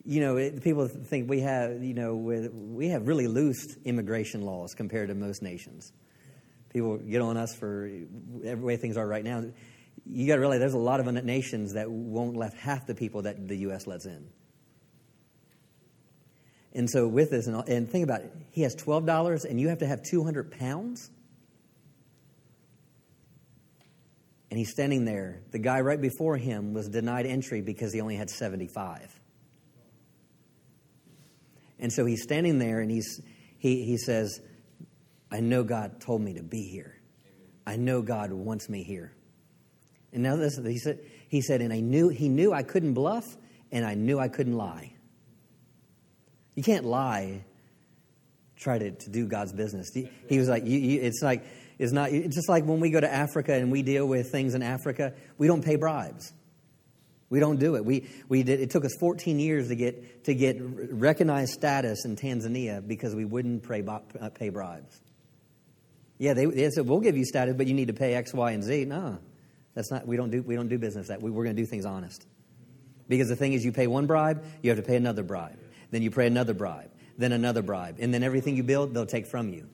[0.07, 4.75] you know, it, people think we have, you know, we have really loose immigration laws
[4.75, 5.91] compared to most nations
[6.75, 7.89] people get on us for
[8.43, 9.45] every way things are right now.
[10.05, 13.21] You got to realize there's a lot of nations that won't let half the people
[13.21, 13.87] that the U.S.
[13.87, 14.27] lets in.
[16.73, 19.69] And so with this, and, and think about it, he has twelve dollars, and you
[19.69, 21.09] have to have two hundred pounds.
[24.51, 25.43] And he's standing there.
[25.51, 29.17] The guy right before him was denied entry because he only had seventy-five.
[31.79, 33.21] And so he's standing there, and he's
[33.57, 34.41] he he says,
[35.35, 36.97] I know God told me to be here.
[37.67, 39.11] I know God wants me here.
[40.13, 43.25] And now this, he said, he said, and I knew he knew I couldn't bluff,
[43.69, 44.93] and I knew I couldn't lie.
[46.55, 47.43] You can't lie.
[48.55, 49.91] Try to, to do God's business.
[49.93, 51.43] He, was like, you, you, it's like
[51.77, 54.55] it's not it's just like when we go to Africa and we deal with things
[54.55, 56.31] in Africa, we don't pay bribes.
[57.29, 57.83] We don't do it.
[57.83, 62.15] We, we did, it took us 14 years to get, to get recognized status in
[62.15, 65.01] Tanzania because we wouldn't pay, uh, pay bribes.
[66.17, 68.51] Yeah, they, they said, we'll give you status, but you need to pay X, Y,
[68.51, 68.85] and Z.
[68.85, 69.19] No,
[69.73, 71.21] that's not, we don't do, we don't do business that.
[71.21, 72.25] We, we're going to do things honest.
[73.07, 75.59] Because the thing is, you pay one bribe, you have to pay another bribe.
[75.91, 77.97] Then you pay another bribe, then another bribe.
[77.99, 79.69] And then everything you build, they'll take from you.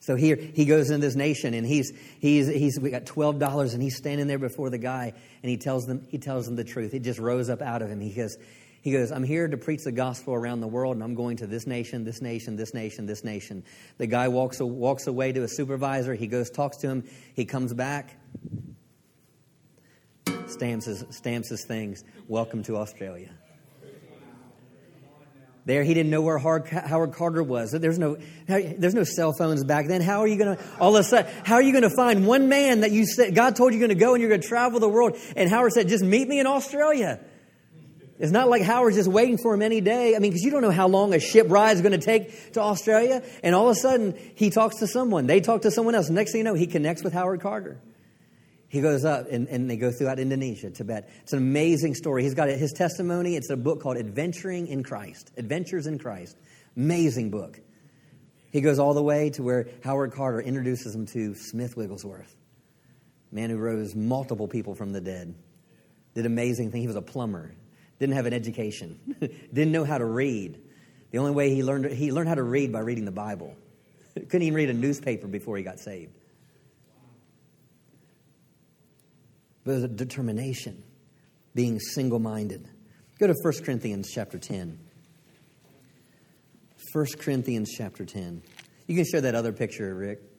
[0.00, 3.72] So here he goes in this nation and he's he's he's we got twelve dollars
[3.72, 6.64] and he's standing there before the guy and he tells them he tells them the
[6.64, 6.92] truth.
[6.92, 8.00] It just rose up out of him.
[8.00, 8.36] He goes,
[8.82, 11.46] he goes, I'm here to preach the gospel around the world, and I'm going to
[11.46, 13.62] this nation, this nation, this nation, this nation.
[13.98, 16.14] The guy walks, walks away to a supervisor.
[16.14, 17.04] He goes, talks to him.
[17.34, 18.18] He comes back,
[20.48, 22.02] stamps his, stamps his things.
[22.26, 23.30] Welcome to Australia.
[25.64, 27.70] There, he didn't know where Howard Carter was.
[27.70, 28.16] There's no,
[28.48, 30.00] there's no cell phones back then.
[30.00, 32.26] How are you going to, all of a sudden, how are you going to find
[32.26, 34.40] one man that you said, God told you you're going to go and you're going
[34.40, 35.16] to travel the world?
[35.36, 37.20] And Howard said, just meet me in Australia.
[38.22, 40.14] It's not like Howard's just waiting for him any day.
[40.14, 42.52] I mean, because you don't know how long a ship ride is going to take
[42.52, 43.20] to Australia.
[43.42, 45.26] And all of a sudden, he talks to someone.
[45.26, 46.08] They talk to someone else.
[46.08, 47.80] Next thing you know, he connects with Howard Carter.
[48.68, 51.10] He goes up and, and they go throughout Indonesia, Tibet.
[51.22, 52.22] It's an amazing story.
[52.22, 53.34] He's got his testimony.
[53.34, 55.32] It's a book called Adventuring in Christ.
[55.36, 56.36] Adventures in Christ.
[56.76, 57.58] Amazing book.
[58.52, 62.36] He goes all the way to where Howard Carter introduces him to Smith Wigglesworth,
[63.32, 65.34] man who rose multiple people from the dead.
[66.14, 66.82] Did amazing things.
[66.82, 67.56] He was a plumber.
[68.02, 68.98] Didn't have an education.
[69.20, 70.60] Didn't know how to read.
[71.12, 73.54] The only way he learned he learned how to read by reading the Bible.
[74.14, 76.12] Couldn't even read a newspaper before he got saved.
[79.64, 80.82] but a determination,
[81.54, 82.68] being single minded.
[83.20, 84.80] Go to 1 Corinthians chapter 10.
[86.92, 88.42] 1 Corinthians chapter 10.
[88.88, 90.31] You can show that other picture, Rick.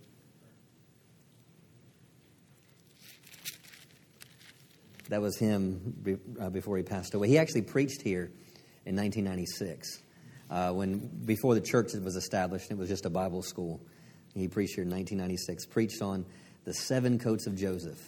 [5.14, 7.28] That was him uh, before he passed away.
[7.28, 8.32] He actually preached here
[8.84, 10.01] in 1996,
[10.49, 13.80] uh, when before the church was established, it was just a Bible school.
[14.34, 15.68] He preached here in 1996.
[15.68, 16.26] Preached on
[16.66, 17.99] the seven coats of Joseph.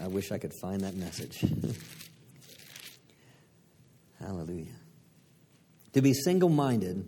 [0.00, 1.44] I wish I could find that message.
[4.20, 4.76] Hallelujah.
[5.94, 7.04] To be single minded,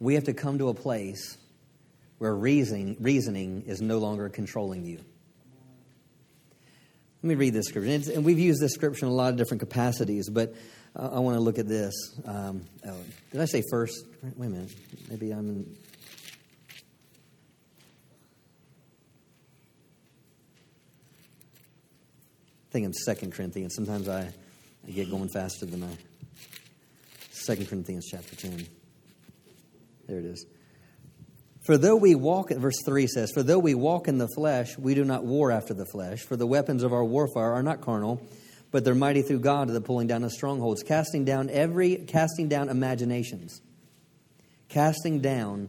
[0.00, 1.38] we have to come to a place
[2.22, 4.98] where reasoning, reasoning is no longer controlling you.
[7.20, 8.12] Let me read this scripture.
[8.14, 10.54] And we've used this scripture in a lot of different capacities, but
[10.94, 11.92] I want to look at this.
[12.24, 12.96] Um, oh,
[13.32, 14.06] did I say first?
[14.36, 14.72] Wait a minute.
[15.10, 15.76] Maybe I'm in
[22.70, 23.74] think I'm Second Corinthians.
[23.74, 24.32] Sometimes I,
[24.86, 25.90] I get going faster than I.
[27.32, 28.64] Second Corinthians chapter 10.
[30.06, 30.46] There it is.
[31.62, 34.94] For though we walk, verse 3 says, For though we walk in the flesh, we
[34.94, 36.20] do not war after the flesh.
[36.20, 38.20] For the weapons of our warfare are not carnal,
[38.72, 42.48] but they're mighty through God to the pulling down of strongholds, casting down every, casting
[42.48, 43.60] down imaginations.
[44.68, 45.68] Casting down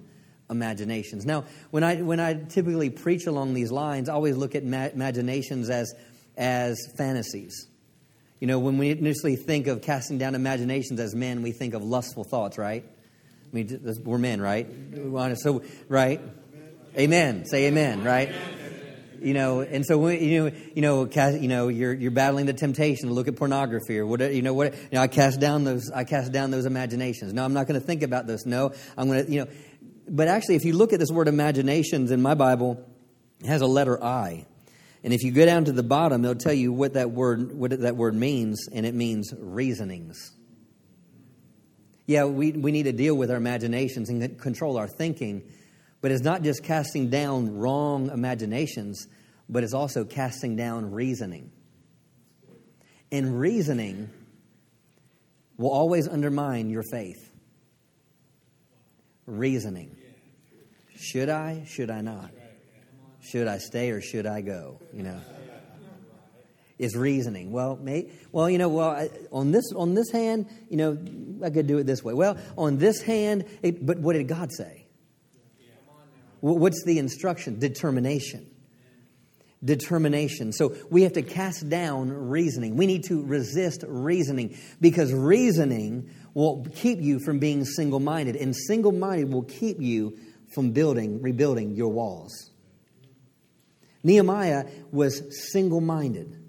[0.49, 1.25] imaginations.
[1.25, 4.89] Now, when I, when I typically preach along these lines, I always look at ma-
[4.93, 5.93] imaginations as
[6.35, 7.67] as fantasies.
[8.39, 11.83] You know, when we initially think of casting down imaginations as men, we think of
[11.83, 12.83] lustful thoughts, right?
[13.53, 14.67] I mean, we're men, right?
[15.37, 16.19] So, right?
[16.97, 17.45] Amen.
[17.45, 18.33] Say amen, right?
[19.21, 22.53] You know, and so you know, you know, cast, you know, you're you're battling the
[22.53, 24.33] temptation to look at pornography or whatever.
[24.33, 24.73] You know what?
[24.73, 25.91] You know, I cast down those.
[25.91, 27.31] I cast down those imaginations.
[27.31, 28.45] No, I'm not going to think about this.
[28.45, 29.31] No, I'm going to.
[29.31, 29.51] You know,
[30.09, 32.83] but actually, if you look at this word imaginations in my Bible,
[33.39, 34.45] it has a letter I.
[35.03, 37.79] And if you go down to the bottom, they'll tell you what that word what
[37.79, 40.31] that word means, and it means reasonings.
[42.05, 45.43] Yeah, we, we need to deal with our imaginations and control our thinking,
[46.01, 49.07] but it's not just casting down wrong imaginations,
[49.47, 51.51] but it's also casting down reasoning.
[53.11, 54.09] And reasoning
[55.57, 57.31] will always undermine your faith.
[59.25, 59.95] Reasoning.
[60.97, 61.63] Should I?
[61.65, 62.31] Should I not?
[63.21, 64.79] Should I stay or should I go?
[64.93, 65.21] You know,
[66.83, 67.51] is reasoning.
[67.51, 70.97] Well, may, well, you know, well, I, on this on this hand, you know,
[71.43, 72.13] I could do it this way.
[72.13, 74.85] Well, on this hand, it, but what did God say?
[76.41, 77.57] What's the instruction?
[77.57, 78.45] Determination.
[79.63, 80.51] Determination.
[80.51, 82.75] So we have to cast down reasoning.
[82.75, 88.53] We need to resist reasoning because reasoning will keep you from being single minded, and
[88.53, 90.17] single minded will keep you
[90.53, 92.51] from building, rebuilding your walls.
[94.03, 95.21] Nehemiah was
[95.51, 96.42] single minded.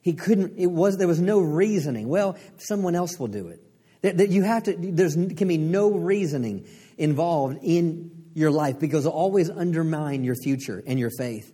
[0.00, 2.08] He couldn't, it was, there was no reasoning.
[2.08, 3.60] Well, someone else will do it.
[4.02, 9.04] That, that you have to, there can be no reasoning involved in your life because
[9.04, 11.52] it'll always undermine your future and your faith.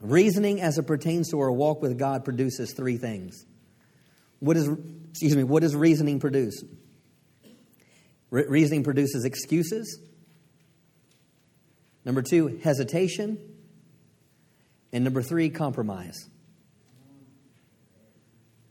[0.00, 3.44] Reasoning as it pertains to our walk with God produces three things.
[4.38, 4.68] What is,
[5.10, 6.62] excuse me, what does reasoning produce?
[8.30, 10.00] Re- reasoning produces excuses.
[12.04, 13.38] Number two, hesitation.
[14.92, 16.28] And number three, compromise.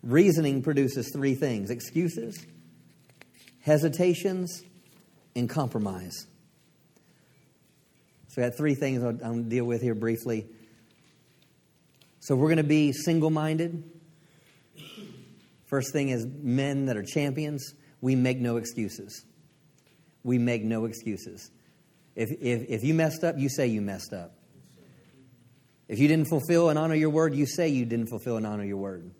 [0.04, 2.46] Reasoning produces three things excuses,
[3.62, 4.62] hesitations,
[5.36, 6.28] and compromise.
[8.28, 10.46] So, I got three things I'll, I'll deal with here briefly.
[12.20, 13.84] So, we're going to be single minded.
[15.66, 19.26] First thing is men that are champions, we make no excuses.
[20.24, 21.50] We make no excuses.
[22.16, 24.36] If, if, if you messed up, you say you messed up.
[25.88, 28.64] If you didn't fulfill and honor your word, you say you didn't fulfill and honor
[28.64, 29.12] your word.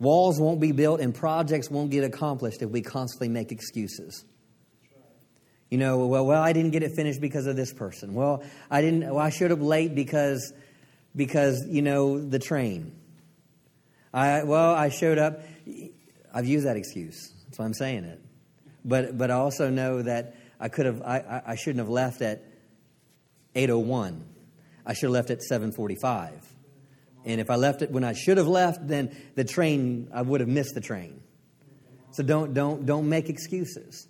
[0.00, 4.24] Walls won't be built and projects won't get accomplished if we constantly make excuses.
[5.70, 8.14] You know, well, well, I didn't get it finished because of this person.
[8.14, 9.02] Well, I didn't.
[9.02, 10.52] Well, I showed up late because,
[11.14, 12.92] because you know, the train.
[14.12, 15.42] I well, I showed up.
[16.34, 17.32] I've used that excuse.
[17.44, 18.20] That's why I'm saying it.
[18.84, 22.44] But but I also know that I could have, I, I, shouldn't have left at
[23.54, 24.24] 801.
[24.84, 26.49] I should have left at 745.
[27.24, 30.40] And if I left it when I should have left, then the train, I would
[30.40, 31.20] have missed the train.
[32.12, 34.08] So don't, don't, don't make excuses.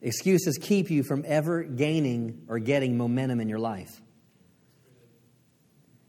[0.00, 4.00] Excuses keep you from ever gaining or getting momentum in your life.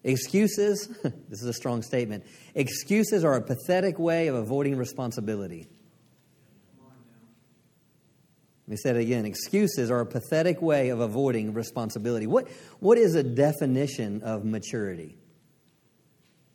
[0.03, 5.67] Excuses, this is a strong statement, excuses are a pathetic way of avoiding responsibility.
[8.67, 9.25] Let me say it again.
[9.25, 12.25] Excuses are a pathetic way of avoiding responsibility.
[12.25, 12.47] What,
[12.79, 15.17] what is a definition of maturity?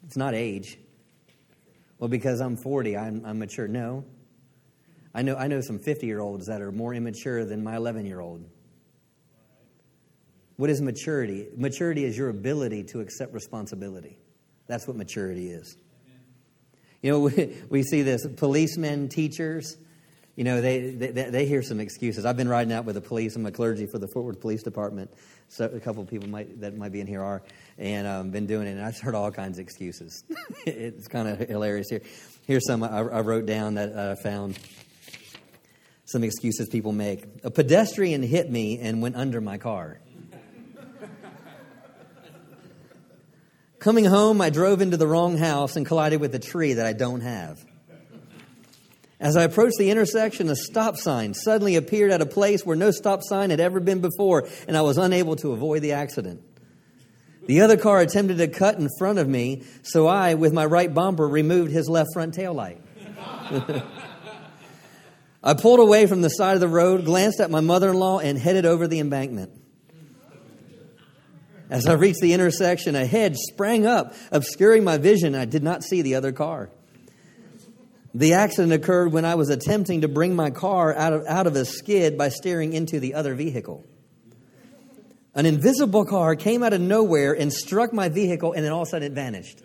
[0.05, 0.77] It's not age.
[1.99, 3.69] Well, because I'm 40, I'm, I'm mature.
[3.69, 4.05] No.
[5.15, 8.07] I know, I know some 50 year olds that are more immature than my 11
[8.07, 8.45] year old.
[10.57, 11.47] What is maturity?
[11.57, 14.19] Maturity is your ability to accept responsibility.
[14.67, 15.77] That's what maturity is.
[17.03, 19.77] You know, we, we see this policemen, teachers,
[20.37, 22.25] you know, they, they, they hear some excuses.
[22.25, 23.37] I've been riding out with the police.
[23.37, 25.11] I'm a clergy for the Fort Worth Police Department.
[25.49, 27.43] So a couple of people might, that might be in here are,
[27.77, 28.73] and um, been doing it.
[28.73, 30.25] And I've heard all kinds of excuses.
[30.67, 32.03] it's kind of hilarious here.
[32.47, 34.59] Here's some I, I wrote down that I found.
[36.05, 37.25] Some excuses people make.
[37.45, 40.01] A pedestrian hit me and went under my car.
[43.79, 46.93] Coming home, I drove into the wrong house and collided with a tree that I
[46.93, 47.65] don't have.
[49.21, 52.91] As I approached the intersection, a stop sign suddenly appeared at a place where no
[52.91, 56.43] stop sign had ever been before, and I was unable to avoid the accident.
[57.47, 60.93] The other car attempted to cut in front of me, so I, with my right
[60.93, 62.81] bumper, removed his left front tail light.
[65.43, 68.21] I pulled away from the side of the road, glanced at my mother in law,
[68.21, 69.53] and headed over the embankment.
[71.69, 75.35] As I reached the intersection, a hedge sprang up, obscuring my vision.
[75.35, 76.71] I did not see the other car.
[78.15, 81.55] The accident occurred when I was attempting to bring my car out of, out of
[81.55, 83.85] a skid by steering into the other vehicle.
[85.35, 88.89] An invisible car came out of nowhere and struck my vehicle, and then all of
[88.89, 89.63] a sudden it vanished.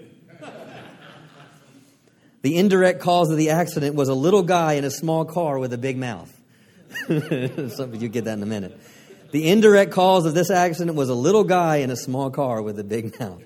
[2.43, 5.73] The indirect cause of the accident was a little guy in a small car with
[5.73, 6.31] a big mouth.
[7.07, 8.79] Some you get that in a minute.
[9.31, 12.77] The indirect cause of this accident was a little guy in a small car with
[12.77, 13.41] a big mouth.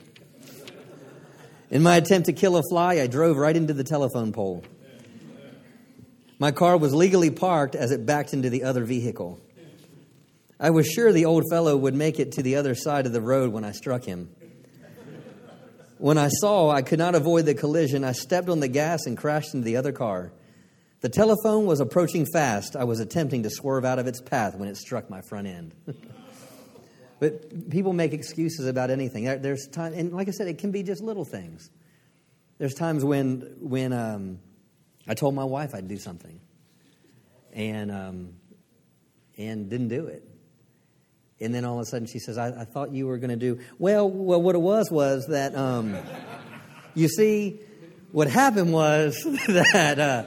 [1.72, 4.66] In my attempt to kill a fly, I drove right into the telephone pole.
[6.40, 9.40] My car was legally parked as it backed into the other vehicle.
[10.58, 13.22] I was sure the old fellow would make it to the other side of the
[13.22, 14.30] road when I struck him.
[15.98, 19.18] When I saw I could not avoid the collision, I stepped on the gas and
[19.18, 20.32] crashed into the other car.
[21.02, 22.78] The telephone was approaching fast.
[22.78, 25.76] I was attempting to swerve out of its path when it struck my front end.
[27.20, 29.26] but people make excuses about anything.
[29.42, 31.70] There's time, and like I said, it can be just little things.
[32.60, 34.40] There's times when when um,
[35.10, 36.40] I told my wife I'd do something,
[37.52, 38.34] and um,
[39.40, 40.24] and didn't do it.
[41.42, 43.36] And then all of a sudden she says, "I, I thought you were going to
[43.36, 45.98] do well." Well, what it was was that um,
[46.94, 47.60] you see,
[48.12, 50.24] what happened was that, uh,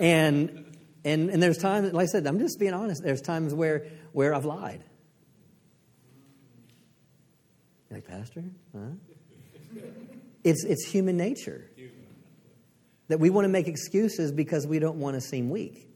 [0.00, 3.02] and and and there's times, like I said, I'm just being honest.
[3.04, 4.82] There's times where where I've lied.
[7.88, 8.42] You're like pastor,
[8.74, 9.80] huh?
[10.42, 11.69] It's it's human nature
[13.10, 15.88] that we want to make excuses because we don't want to seem weak.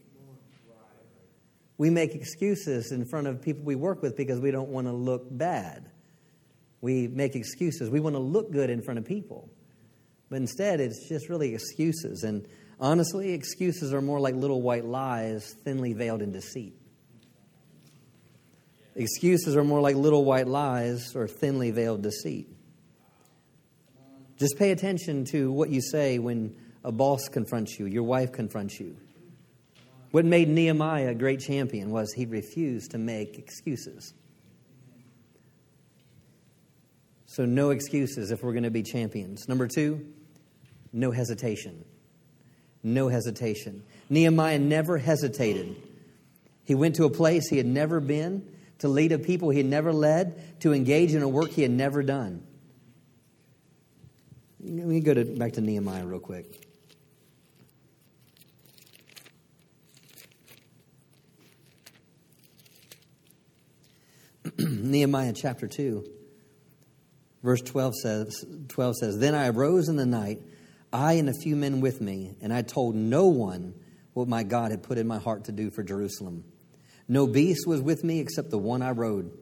[1.79, 4.93] We make excuses in front of people we work with because we don't want to
[4.93, 5.89] look bad.
[6.81, 7.89] We make excuses.
[7.89, 9.49] We want to look good in front of people.
[10.29, 12.25] But instead, it's just really excuses.
[12.25, 12.49] And
[12.81, 16.75] honestly, excuses are more like little white lies, thinly veiled in deceit.
[18.97, 22.49] Excuses are more like little white lies or thinly veiled deceit.
[24.37, 28.79] Just pay attention to what you say when a boss confronts you, your wife confronts
[28.79, 28.97] you.
[30.11, 34.15] What made Nehemiah a great champion was he refused to make excuses.
[37.27, 39.49] So, no excuses if we're going to be champions.
[39.49, 40.07] Number two,
[40.93, 41.85] no hesitation.
[42.85, 43.83] No hesitation.
[44.09, 45.75] Nehemiah never hesitated.
[46.65, 49.67] He went to a place he had never been, to lead a people he had
[49.67, 52.47] never led, to engage in a work he had never done.
[54.61, 56.64] Let me go to, back to Nehemiah real quick.
[64.59, 66.05] Nehemiah chapter 2,
[67.43, 70.41] verse 12 says, 12 says, Then I arose in the night,
[70.93, 73.75] I and a few men with me, and I told no one
[74.13, 76.45] what my God had put in my heart to do for Jerusalem.
[77.09, 79.37] No beast was with me except the one I rode.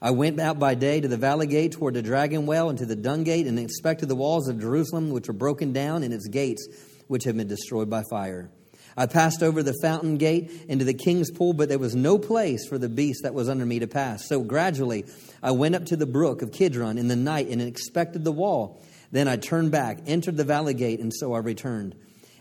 [0.00, 2.86] I went out by day to the valley gate toward the dragon well and to
[2.86, 6.28] the dung gate and inspected the walls of Jerusalem, which were broken down, and its
[6.28, 6.66] gates,
[7.06, 8.50] which had been destroyed by fire.
[8.98, 12.66] I passed over the fountain gate into the king's pool, but there was no place
[12.66, 14.26] for the beast that was under me to pass.
[14.26, 15.04] So gradually
[15.40, 18.82] I went up to the brook of Kidron in the night and inspected the wall.
[19.12, 21.94] Then I turned back, entered the valley gate, and so I returned.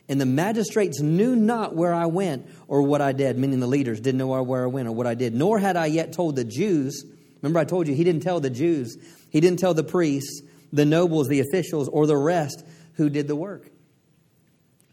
[0.10, 4.00] And the magistrates knew not where I went or what I did, meaning the leaders
[4.00, 6.44] didn't know where I went or what I did, nor had I yet told the
[6.44, 7.06] Jews.
[7.44, 8.98] Remember, I told you he didn't tell the Jews,
[9.30, 10.42] he didn't tell the priests,
[10.74, 13.70] the nobles, the officials, or the rest who did the work.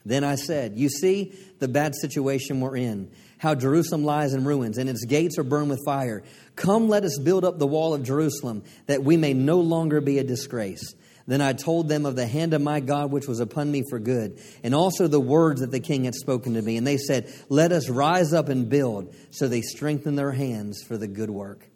[0.04, 4.78] Then I said, You see the bad situation we're in, how Jerusalem lies in ruins,
[4.78, 6.22] and its gates are burned with fire.
[6.56, 10.18] Come, let us build up the wall of Jerusalem, that we may no longer be
[10.18, 10.94] a disgrace.
[11.26, 13.98] Then I told them of the hand of my God which was upon me for
[13.98, 16.76] good, and also the words that the king had spoken to me.
[16.76, 19.14] And they said, Let us rise up and build.
[19.30, 21.66] So they strengthened their hands for the good work.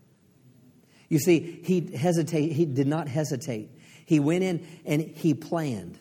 [1.09, 3.71] You see, he hesitate, he did not hesitate.
[4.05, 5.99] He went in and he planned.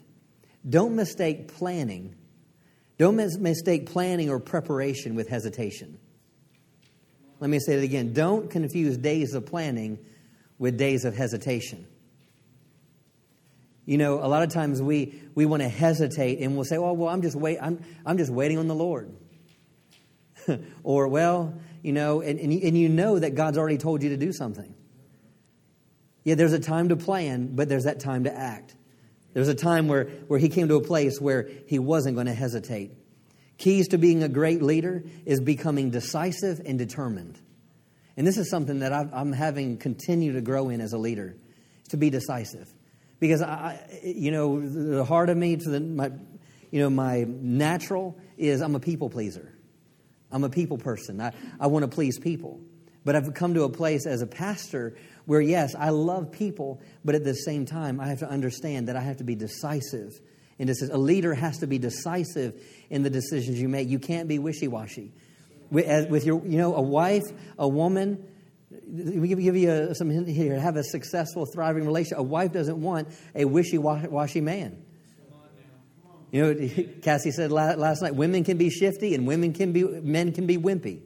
[0.67, 2.15] Don't mistake planning.
[2.97, 5.99] Don't mis- mistake planning or preparation with hesitation.
[7.39, 8.13] Let me say it again.
[8.13, 9.99] Don't confuse days of planning
[10.57, 11.85] with days of hesitation.
[13.85, 16.93] You know, a lot of times we, we want to hesitate and we'll say, oh,
[16.93, 19.15] well, I'm just, wait, I'm, I'm just waiting on the Lord.
[20.83, 21.53] or, well,
[21.83, 24.73] you know, and, and, and you know that God's already told you to do something.
[26.25, 28.75] Yeah, there's a time to plan, but there's that time to act.
[29.37, 32.33] There's a time where, where he came to a place where he wasn't going to
[32.33, 32.97] hesitate.
[33.59, 37.39] Keys to being a great leader is becoming decisive and determined.
[38.17, 41.37] And this is something that i am having continue to grow in as a leader,
[41.89, 42.67] to be decisive.
[43.19, 46.09] Because I, you know, the heart of me to the my,
[46.71, 49.53] you know, my natural is I'm a people pleaser.
[50.31, 51.21] I'm a people person.
[51.21, 52.59] I, I want to please people.
[53.05, 54.97] But I've come to a place as a pastor
[55.27, 58.95] where, yes, I love people, but at the same time, I have to understand that
[58.95, 60.19] I have to be decisive.
[60.57, 63.89] And this is, a leader has to be decisive in the decisions you make.
[63.89, 65.11] You can't be wishy washy.
[65.69, 67.25] With, your, you know, a wife,
[67.59, 68.25] a woman,
[68.87, 70.57] me give you a, some hint here.
[70.57, 72.19] Have a successful, thriving relationship.
[72.19, 74.81] A wife doesn't want a wishy washy man.
[76.31, 80.31] You know, Cassie said last night, women can be shifty and women can be, men
[80.31, 81.01] can be wimpy.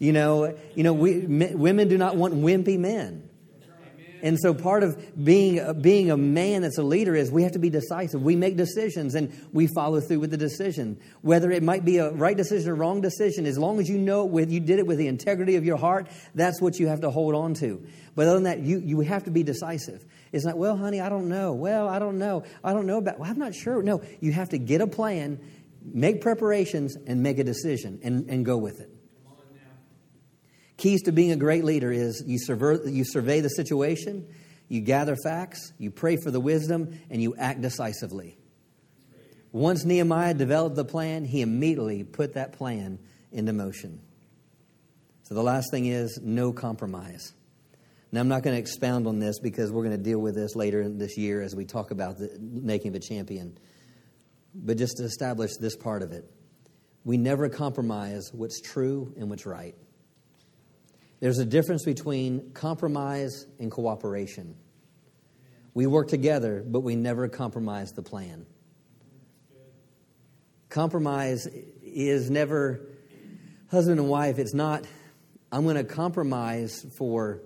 [0.00, 3.23] You know, you know, we, women do not want wimpy men.
[4.24, 7.58] And so part of being, being a man that's a leader is we have to
[7.58, 8.22] be decisive.
[8.22, 10.98] We make decisions and we follow through with the decision.
[11.20, 14.24] Whether it might be a right decision or wrong decision, as long as you know
[14.24, 17.10] with, you did it with the integrity of your heart, that's what you have to
[17.10, 17.86] hold on to.
[18.14, 20.02] But other than that, you, you have to be decisive.
[20.32, 21.52] It's not, well, honey, I don't know.
[21.52, 22.44] Well, I don't know.
[22.64, 23.82] I don't know about, well, I'm not sure.
[23.82, 25.38] No, you have to get a plan,
[25.84, 28.93] make preparations, and make a decision and, and go with it.
[30.76, 34.26] Keys to being a great leader is you, survey, you survey the situation,
[34.68, 38.36] you gather facts, you pray for the wisdom, and you act decisively.
[39.52, 42.98] Once Nehemiah developed the plan, he immediately put that plan
[43.30, 44.00] into motion.
[45.22, 47.32] So the last thing is no compromise.
[48.10, 50.54] Now, I'm not going to expound on this because we're going to deal with this
[50.54, 53.58] later in this year as we talk about the making of a champion.
[54.54, 56.24] But just to establish this part of it,
[57.04, 59.74] we never compromise what's true and what's right.
[61.24, 64.56] There's a difference between compromise and cooperation.
[65.72, 68.44] We work together, but we never compromise the plan.
[70.68, 71.48] Compromise
[71.82, 72.82] is never
[73.70, 74.38] husband and wife.
[74.38, 74.84] It's not,
[75.50, 77.40] I'm going to compromise for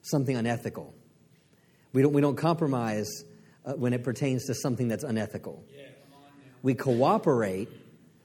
[0.00, 0.92] something unethical.
[1.92, 3.24] We don't, we don't compromise
[3.64, 5.64] uh, when it pertains to something that's unethical.
[6.62, 7.68] We cooperate,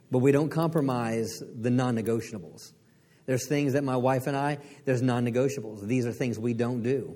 [0.09, 2.71] but we don't compromise the non negotiables.
[3.27, 5.85] There's things that my wife and I, there's non negotiables.
[5.85, 7.15] These are things we don't do.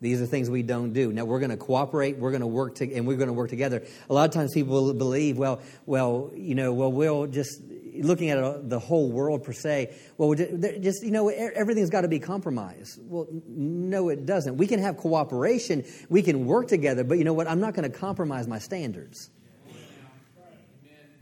[0.00, 1.12] These are things we don't do.
[1.12, 2.18] Now we're going to cooperate.
[2.18, 3.84] We're going to work to, and we're going to work together.
[4.10, 7.62] A lot of times people believe, well, well, you know, well, we'll just
[7.94, 9.94] looking at uh, the whole world per se.
[10.16, 12.98] Well, just you know, everything's got to be compromised.
[13.04, 14.56] Well, no, it doesn't.
[14.56, 15.84] We can have cooperation.
[16.08, 17.04] We can work together.
[17.04, 17.46] But you know what?
[17.46, 19.30] I'm not going to compromise my standards.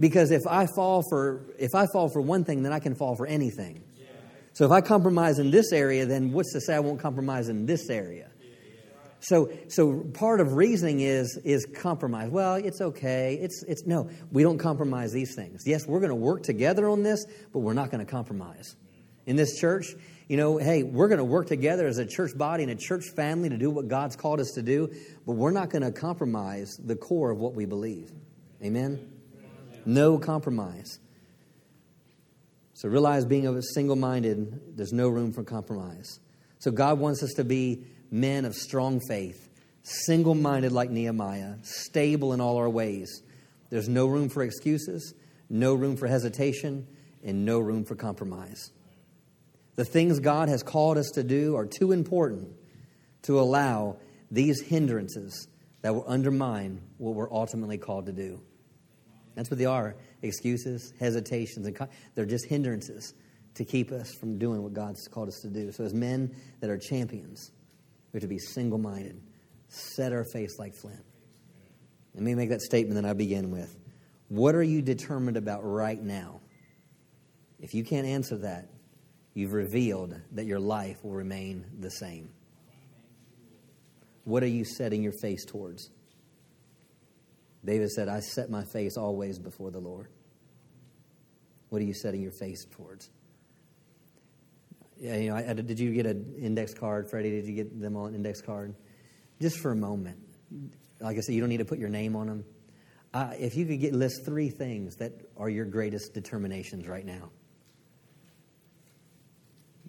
[0.00, 3.14] Because if I fall for if I fall for one thing, then I can fall
[3.14, 3.84] for anything.
[4.54, 7.66] So if I compromise in this area, then what's to say I won't compromise in
[7.66, 8.30] this area?
[9.20, 12.30] So, so part of reasoning is is compromise.
[12.30, 13.38] Well, it's okay.
[13.40, 14.08] It's it's no.
[14.32, 15.64] We don't compromise these things.
[15.66, 18.76] Yes, we're going to work together on this, but we're not going to compromise.
[19.26, 19.94] In this church,
[20.28, 23.04] you know, hey, we're going to work together as a church body and a church
[23.14, 24.88] family to do what God's called us to do,
[25.26, 28.10] but we're not going to compromise the core of what we believe.
[28.64, 29.09] Amen.
[29.90, 31.00] No compromise.
[32.74, 36.20] So realize being single minded, there's no room for compromise.
[36.60, 39.48] So God wants us to be men of strong faith,
[39.82, 43.22] single minded like Nehemiah, stable in all our ways.
[43.68, 45.12] There's no room for excuses,
[45.48, 46.86] no room for hesitation,
[47.24, 48.70] and no room for compromise.
[49.74, 52.52] The things God has called us to do are too important
[53.22, 53.96] to allow
[54.30, 55.48] these hindrances
[55.82, 58.40] that will undermine what we're ultimately called to do.
[59.40, 63.14] That's what they are excuses, hesitations, and they're just hindrances
[63.54, 65.72] to keep us from doing what God's called us to do.
[65.72, 67.50] So, as men that are champions,
[68.12, 69.18] we have to be single minded,
[69.68, 71.02] set our face like flint.
[72.12, 73.74] Let me make that statement that I begin with.
[74.28, 76.42] What are you determined about right now?
[77.60, 78.68] If you can't answer that,
[79.32, 82.28] you've revealed that your life will remain the same.
[84.24, 85.88] What are you setting your face towards?
[87.64, 90.08] David said, I set my face always before the Lord.
[91.68, 93.10] What are you setting your face towards?
[94.98, 97.30] Yeah, you know, I, did you get an index card, Freddie?
[97.30, 98.74] Did you get them all an index card?
[99.40, 100.18] Just for a moment.
[101.00, 102.44] Like I said, you don't need to put your name on them.
[103.12, 107.30] Uh, if you could get list three things that are your greatest determinations right now.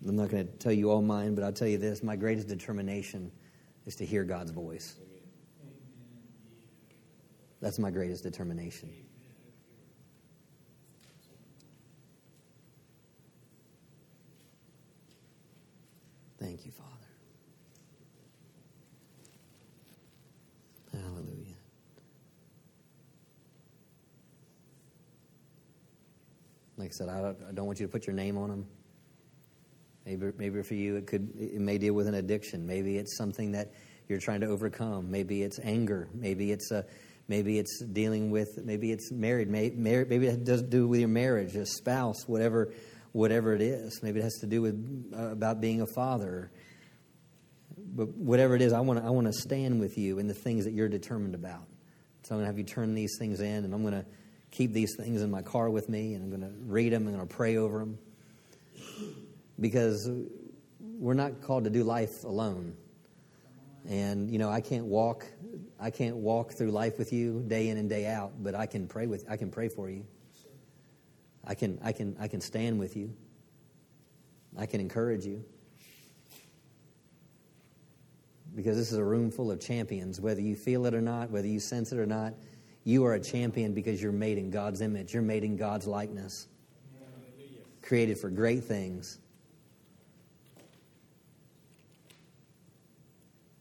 [0.07, 2.47] I'm not going to tell you all mine, but I'll tell you this: my greatest
[2.47, 3.31] determination
[3.85, 4.95] is to hear God's voice.
[7.61, 8.91] That's my greatest determination.
[16.39, 16.89] Thank you, Father.
[20.91, 21.55] Hallelujah.
[26.77, 27.21] Like I said, I
[27.53, 28.65] don't, want you to put your name on them.
[30.03, 32.65] Maybe, maybe for you, it could it may deal with an addiction.
[32.65, 33.71] Maybe it's something that
[34.09, 35.11] you're trying to overcome.
[35.11, 36.09] Maybe it's anger.
[36.11, 36.83] Maybe it's a
[37.31, 39.49] maybe it's dealing with maybe it's married.
[39.49, 42.73] Maybe, it does do with your marriage, a spouse, whatever
[43.13, 44.01] whatever it is.
[44.03, 46.51] Maybe it has to do with uh, about being a father.
[47.93, 50.33] But whatever it is, I want to I want to stand with you in the
[50.33, 51.63] things that you're determined about.
[52.23, 54.05] So I'm going to have you turn these things in, and I'm going to
[54.51, 57.15] keep these things in my car with me, and I'm going to read them, and
[57.15, 57.97] I'm going to pray over them
[59.57, 60.09] because
[60.79, 62.75] we're not called to do life alone.
[63.87, 65.25] And you know, I can't walk
[65.79, 68.87] I can't walk through life with you day in and day out, but I can
[68.87, 70.05] pray with I can pray for you.
[71.43, 73.13] I can I can I can stand with you.
[74.57, 75.43] I can encourage you.
[78.55, 81.47] Because this is a room full of champions, whether you feel it or not, whether
[81.47, 82.33] you sense it or not,
[82.83, 85.13] you are a champion because you're made in God's image.
[85.13, 86.47] You're made in God's likeness.
[87.81, 89.19] Created for great things.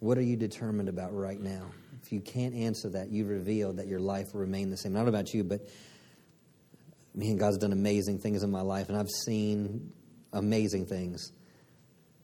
[0.00, 1.66] What are you determined about right now?
[2.02, 4.94] If you can't answer that, you've revealed that your life will remain the same.
[4.94, 5.68] Not about you, but
[7.14, 9.92] man, God's done amazing things in my life, and I've seen
[10.32, 11.32] amazing things.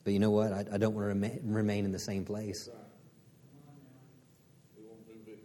[0.05, 0.53] But you know what?
[0.53, 2.67] I, I don't want to remain, remain in the same place.
[4.75, 5.43] We want new victories.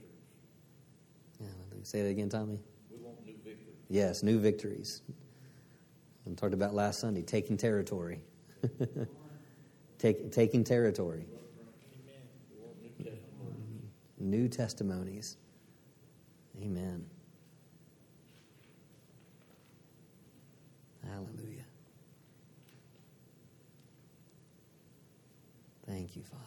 [1.41, 2.59] Yeah, let me say that again, Tommy.
[2.89, 3.75] We want new victories.
[3.89, 5.01] Yes, new victories.
[6.25, 8.21] I talked about last Sunday, taking territory.
[9.97, 11.25] Take, taking territory
[14.21, 15.37] new testimonies.
[16.61, 17.05] Amen.
[21.05, 21.65] Hallelujah.
[25.87, 26.45] Thank you, Father.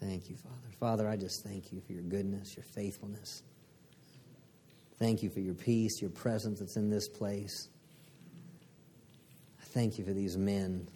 [0.00, 0.56] Thank you, Father.
[0.78, 3.42] Father, I just thank you for your goodness, your faithfulness.
[4.98, 7.68] Thank you for your peace, your presence that's in this place.
[9.60, 10.88] I thank you for these men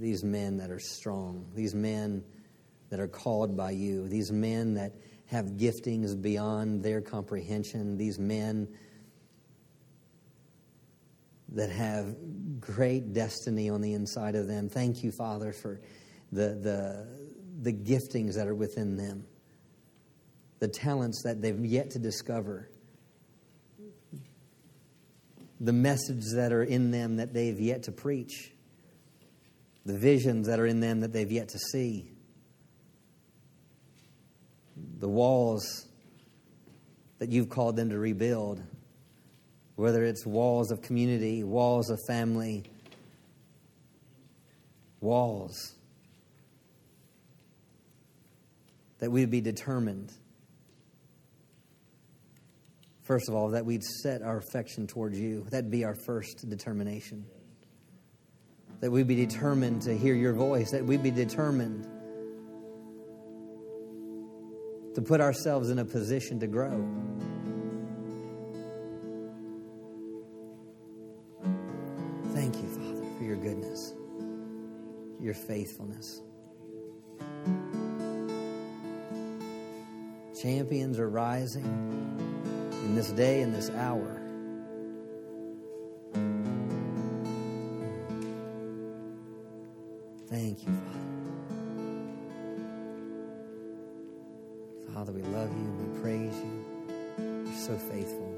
[0.00, 2.24] these men that are strong, these men
[2.88, 4.94] that are called by you, these men that
[5.26, 8.66] have giftings beyond their comprehension, these men
[11.50, 12.16] that have
[12.60, 14.68] great destiny on the inside of them.
[14.68, 15.80] Thank you, Father, for
[16.32, 17.06] the, the,
[17.62, 19.24] the giftings that are within them,
[20.60, 22.70] the talents that they've yet to discover,
[25.60, 28.52] the messages that are in them that they've yet to preach
[29.86, 32.10] the visions that are in them that they've yet to see,
[34.98, 35.86] the walls
[37.18, 38.62] that you've called them to rebuild,
[39.76, 42.64] whether it's walls of community, walls of family,
[45.00, 45.74] walls.
[48.98, 50.12] That we'd be determined,
[53.02, 55.46] first of all, that we'd set our affection towards you.
[55.48, 57.24] That'd be our first determination
[58.80, 61.86] that we be determined to hear your voice, that we be determined
[64.94, 66.88] to put ourselves in a position to grow.
[72.32, 73.94] Thank you, Father, for your goodness,
[75.20, 76.22] your faithfulness.
[80.40, 81.64] Champions are rising
[82.72, 84.19] in this day and this hour.
[90.50, 91.06] Thank you, Father.
[94.92, 95.58] Father, we love you.
[95.58, 96.64] and We praise you.
[97.46, 98.34] You're so faithful.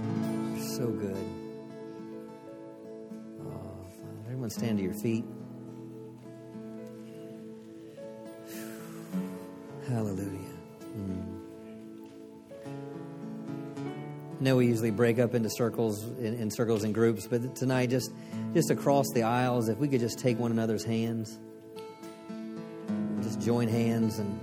[0.00, 1.28] You're so good.
[3.40, 4.24] Oh, Father.
[4.24, 5.24] Everyone stand to your feet.
[9.88, 10.58] Hallelujah.
[10.98, 11.40] Mm.
[12.66, 17.90] I know we usually break up into circles in, in circles and groups, but tonight
[17.90, 18.10] just
[18.54, 21.40] just across the aisles, if we could just take one another's hands,
[23.20, 24.40] just join hands and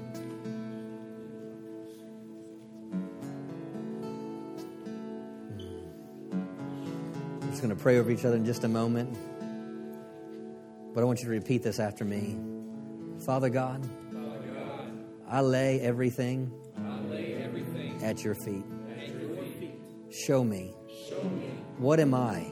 [7.41, 9.17] I'm just going to pray over each other in just a moment.
[10.93, 12.37] But I want you to repeat this after me.
[13.25, 13.87] Father God,
[15.29, 16.51] I lay everything,
[18.03, 18.65] at your feet.
[20.11, 20.73] Show me.
[21.77, 22.51] What am I,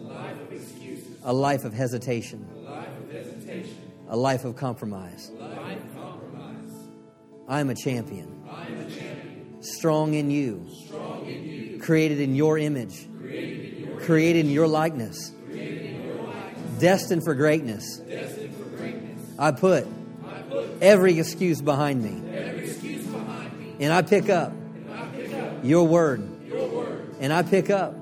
[1.23, 2.47] a life of hesitation,
[4.09, 5.31] a life of compromise.
[7.47, 8.27] I am a champion,
[9.61, 10.67] strong in you,
[11.81, 13.07] created in your image,
[13.99, 15.31] created in your likeness,
[16.79, 18.01] destined for greatness.
[19.37, 19.87] I put
[20.81, 22.21] every excuse behind me.
[23.79, 24.53] And I pick up
[25.63, 26.21] your word.
[27.19, 27.95] And I pick up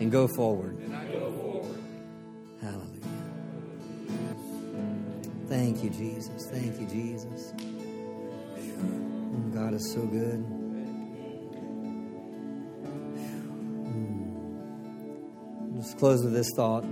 [0.00, 0.79] and go forward.
[5.50, 6.46] Thank you, Jesus.
[6.46, 7.52] Thank you, Jesus.
[8.54, 10.44] Mm, God is so good.
[13.84, 15.74] Mm.
[15.74, 16.84] Let's close with this thought.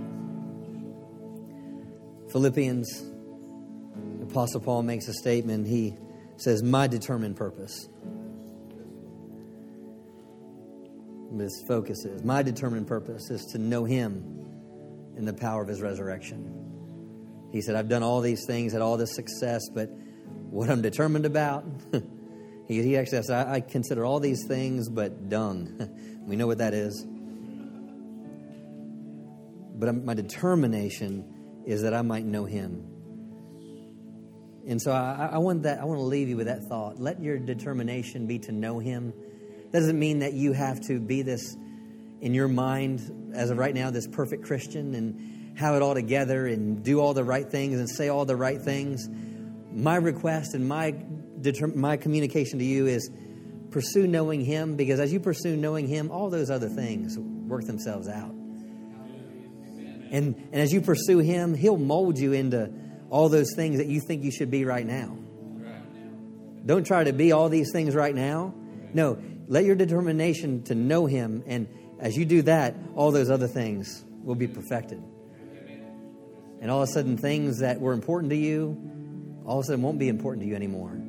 [2.33, 3.05] Philippians,
[4.17, 5.65] the Apostle Paul makes a statement.
[5.65, 5.95] He
[6.35, 7.87] says, My determined purpose.
[11.37, 15.81] His focus is my determined purpose is to know Him in the power of His
[15.81, 16.58] resurrection.
[17.51, 19.89] He said, I've done all these things, had all this success, but
[20.49, 21.65] what I'm determined about,
[22.67, 26.21] he, he actually says, I, I consider all these things but dung.
[26.27, 27.05] we know what that is.
[29.75, 32.85] But my determination is that I might know Him.
[34.67, 35.79] And so I, I, want that.
[35.79, 36.99] I want to leave you with that thought.
[36.99, 39.13] Let your determination be to know Him.
[39.71, 41.55] That doesn't mean that you have to be this
[42.21, 46.47] in your mind as of right now, this perfect Christian and have it all together
[46.47, 49.09] and do all the right things and say all the right things.
[49.73, 50.95] My request and my
[51.75, 53.09] my communication to you is
[53.69, 58.07] pursue knowing Him because as you pursue knowing Him, all those other things work themselves
[58.07, 58.31] out.
[60.11, 62.71] And, and as you pursue Him, He'll mold you into
[63.09, 65.17] all those things that you think you should be right now.
[66.65, 68.53] Don't try to be all these things right now.
[68.93, 71.67] No, let your determination to know Him, and
[71.99, 75.01] as you do that, all those other things will be perfected.
[76.61, 78.77] And all of a sudden, things that were important to you,
[79.45, 80.99] all of a sudden won't be important to you anymore.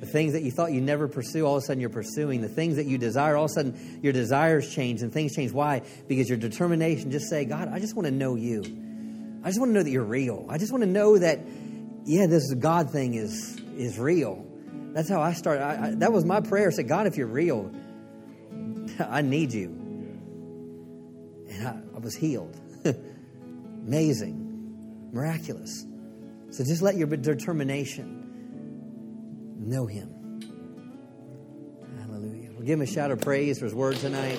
[0.00, 2.42] The things that you thought you never pursue, all of a sudden you're pursuing.
[2.42, 5.52] The things that you desire, all of a sudden your desires change and things change.
[5.52, 5.82] Why?
[6.06, 8.62] Because your determination just say, God, I just want to know you.
[9.42, 10.46] I just want to know that you're real.
[10.50, 11.40] I just want to know that,
[12.04, 14.44] yeah, this God thing is is real.
[14.92, 15.62] That's how I started.
[15.62, 16.68] I, I, that was my prayer.
[16.68, 17.72] I said, God, if you're real,
[18.98, 19.68] I need you.
[21.50, 22.58] And I, I was healed.
[23.86, 24.45] Amazing,
[25.16, 25.84] miraculous.
[26.50, 28.22] So just let your determination
[29.58, 30.12] know Him.
[31.98, 32.50] Hallelujah.
[32.52, 34.38] We'll give Him a shout of praise for His word tonight.